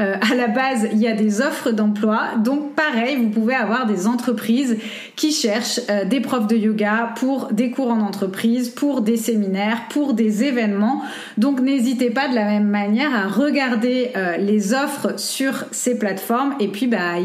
[0.01, 2.37] euh, à la base il y a des offres d'emploi.
[2.43, 4.79] Donc pareil vous pouvez avoir des entreprises
[5.17, 9.83] qui cherchent euh, des profs de yoga pour des cours en entreprise pour des séminaires
[9.91, 11.03] pour des événements.
[11.39, 16.55] Donc n'hésitez pas de la même manière à regarder les offres sur ces plateformes.
[16.61, 17.19] Et puis bah, à,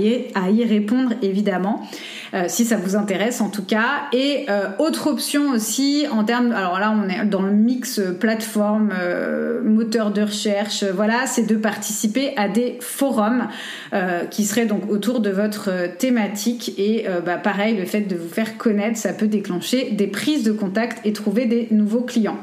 [0.50, 1.88] y, répondre évidemment
[2.48, 4.08] si ça vous intéresse en tout cas.
[4.14, 8.92] Et euh, autre option aussi en termes, alors là on est dans le mix plateforme,
[9.00, 13.48] euh, moteur de recherche, voilà, c'est de participer à des forums
[13.94, 16.74] euh, qui seraient donc autour de votre thématique.
[16.78, 20.52] Et bah, pareil, le fait de vous faire connaître, ça peut déclencher des prises de
[20.52, 22.38] contact et trouver des nouveaux clients.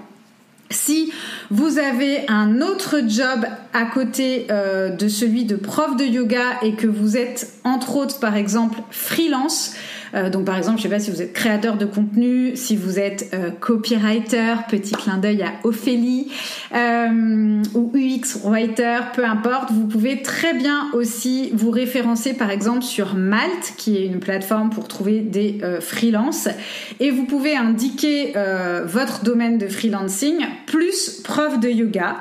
[0.71, 1.13] Si
[1.51, 6.87] vous avez un autre job à côté de celui de prof de yoga et que
[6.87, 9.75] vous êtes entre autres par exemple freelance,
[10.15, 12.99] euh, donc par exemple, je sais pas si vous êtes créateur de contenu, si vous
[12.99, 16.31] êtes euh, copywriter, petit clin d'œil à Ophélie,
[16.75, 22.83] euh, ou UX writer, peu importe, vous pouvez très bien aussi vous référencer par exemple
[22.83, 26.49] sur Malte, qui est une plateforme pour trouver des freelances,
[27.01, 28.35] et vous pouvez indiquer
[28.85, 32.17] votre domaine de freelancing plus prof de yoga.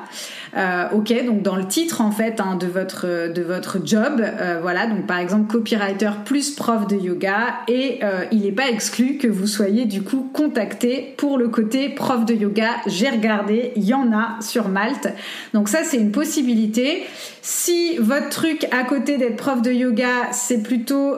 [0.58, 4.60] Euh, ok, donc dans le titre en fait hein, de votre de votre job, euh,
[4.62, 9.18] voilà, donc par exemple copywriter plus prof de yoga, et euh, il n'est pas exclu
[9.18, 12.70] que vous soyez du coup contacté pour le côté prof de yoga.
[12.88, 15.10] J'ai regardé, il y en a sur Malte,
[15.54, 17.04] donc ça c'est une possibilité.
[17.42, 21.18] Si votre truc à côté d'être prof de yoga, c'est plutôt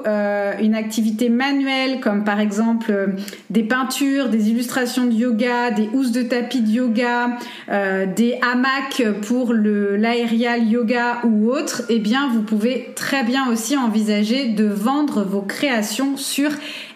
[0.59, 3.15] une activité manuelle, comme par exemple
[3.49, 7.37] des peintures, des illustrations de yoga, des housses de tapis de yoga,
[7.69, 14.47] des hamacs pour l'aérial yoga ou autre, eh bien vous pouvez très bien aussi envisager
[14.47, 16.49] de vendre vos créations sur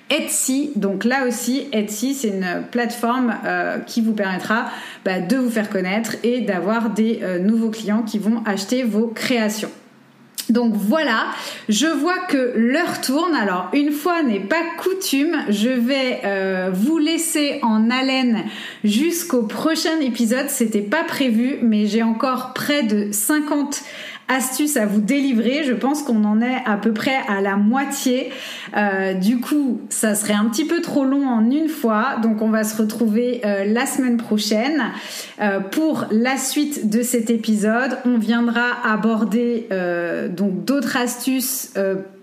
[0.10, 0.72] Etsy.
[0.78, 4.68] Donc là aussi, Etsy, c'est une plateforme euh, qui vous permettra
[5.04, 9.08] bah, de vous faire connaître et d'avoir des euh, nouveaux clients qui vont acheter vos
[9.08, 9.72] créations.
[10.52, 11.28] Donc voilà,
[11.70, 13.34] je vois que l'heure tourne.
[13.36, 18.44] Alors une fois n'est pas coutume, je vais euh, vous laisser en haleine
[18.84, 20.50] jusqu'au prochain épisode.
[20.50, 23.82] C'était pas prévu, mais j'ai encore près de 50
[24.32, 25.64] astuces à vous délivrer.
[25.64, 28.32] Je pense qu'on en est à peu près à la moitié.
[28.76, 32.18] Euh, du coup, ça serait un petit peu trop long en une fois.
[32.24, 34.92] Donc on va se retrouver euh, la semaine prochaine
[35.42, 37.98] euh, pour la suite de cet épisode.
[38.06, 39.68] On viendra aborder
[40.30, 41.74] donc d'autres astuces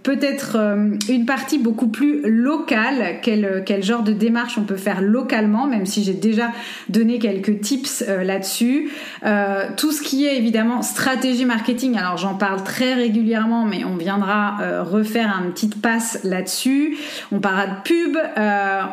[0.08, 5.02] peut-être euh, une partie beaucoup plus locale, quel, quel, genre de démarche on peut faire
[5.02, 6.50] localement, même si j'ai déjà
[6.88, 8.90] donné quelques tips euh, là-dessus.
[9.26, 13.96] Euh, tout ce qui est évidemment stratégie marketing, alors j'en parle très régulièrement, mais on
[13.96, 16.96] viendra refaire un petit passe là-dessus.
[17.30, 18.16] On parlera de pub,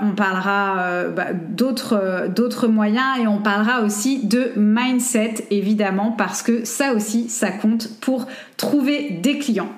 [0.01, 6.93] on parlera bah, d'autres moyens et on parlera aussi de mindset évidemment parce que ça
[6.93, 9.71] aussi ça compte pour trouver des clients.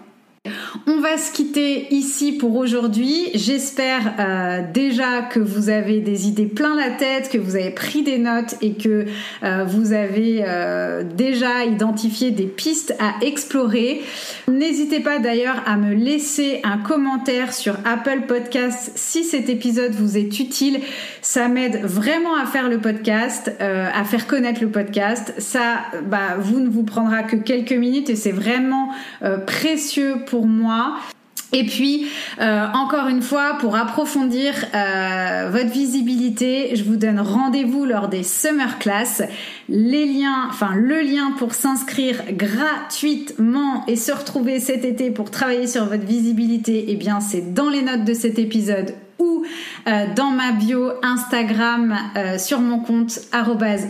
[0.85, 3.29] On va se quitter ici pour aujourd'hui.
[3.33, 8.03] J'espère euh, déjà que vous avez des idées plein la tête, que vous avez pris
[8.03, 9.05] des notes et que
[9.43, 14.01] euh, vous avez euh, déjà identifié des pistes à explorer.
[14.47, 20.17] N'hésitez pas d'ailleurs à me laisser un commentaire sur Apple Podcast si cet épisode vous
[20.17, 20.79] est utile.
[21.21, 25.33] Ça m'aide vraiment à faire le podcast, à faire connaître le podcast.
[25.37, 28.89] Ça, bah, vous ne vous prendra que quelques minutes et c'est vraiment
[29.45, 30.97] précieux pour moi
[31.53, 32.07] et puis,
[32.41, 38.23] euh, encore une fois, pour approfondir euh, votre visibilité, je vous donne rendez-vous lors des
[38.23, 39.23] Summer Class.
[39.69, 45.67] Les liens, enfin le lien pour s'inscrire gratuitement et se retrouver cet été pour travailler
[45.67, 49.43] sur votre visibilité, eh bien c'est dans les notes de cet épisode ou
[49.87, 53.19] euh, dans ma bio Instagram euh, sur mon compte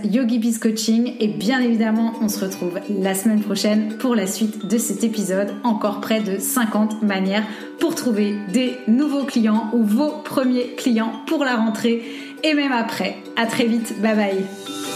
[0.04, 5.04] @yogibiscoaching et bien évidemment on se retrouve la semaine prochaine pour la suite de cet
[5.04, 7.44] épisode encore près de 50 manières
[7.80, 12.04] pour trouver des nouveaux clients ou vos premiers clients pour la rentrée
[12.44, 13.18] et même après.
[13.36, 14.87] À très vite, bye bye.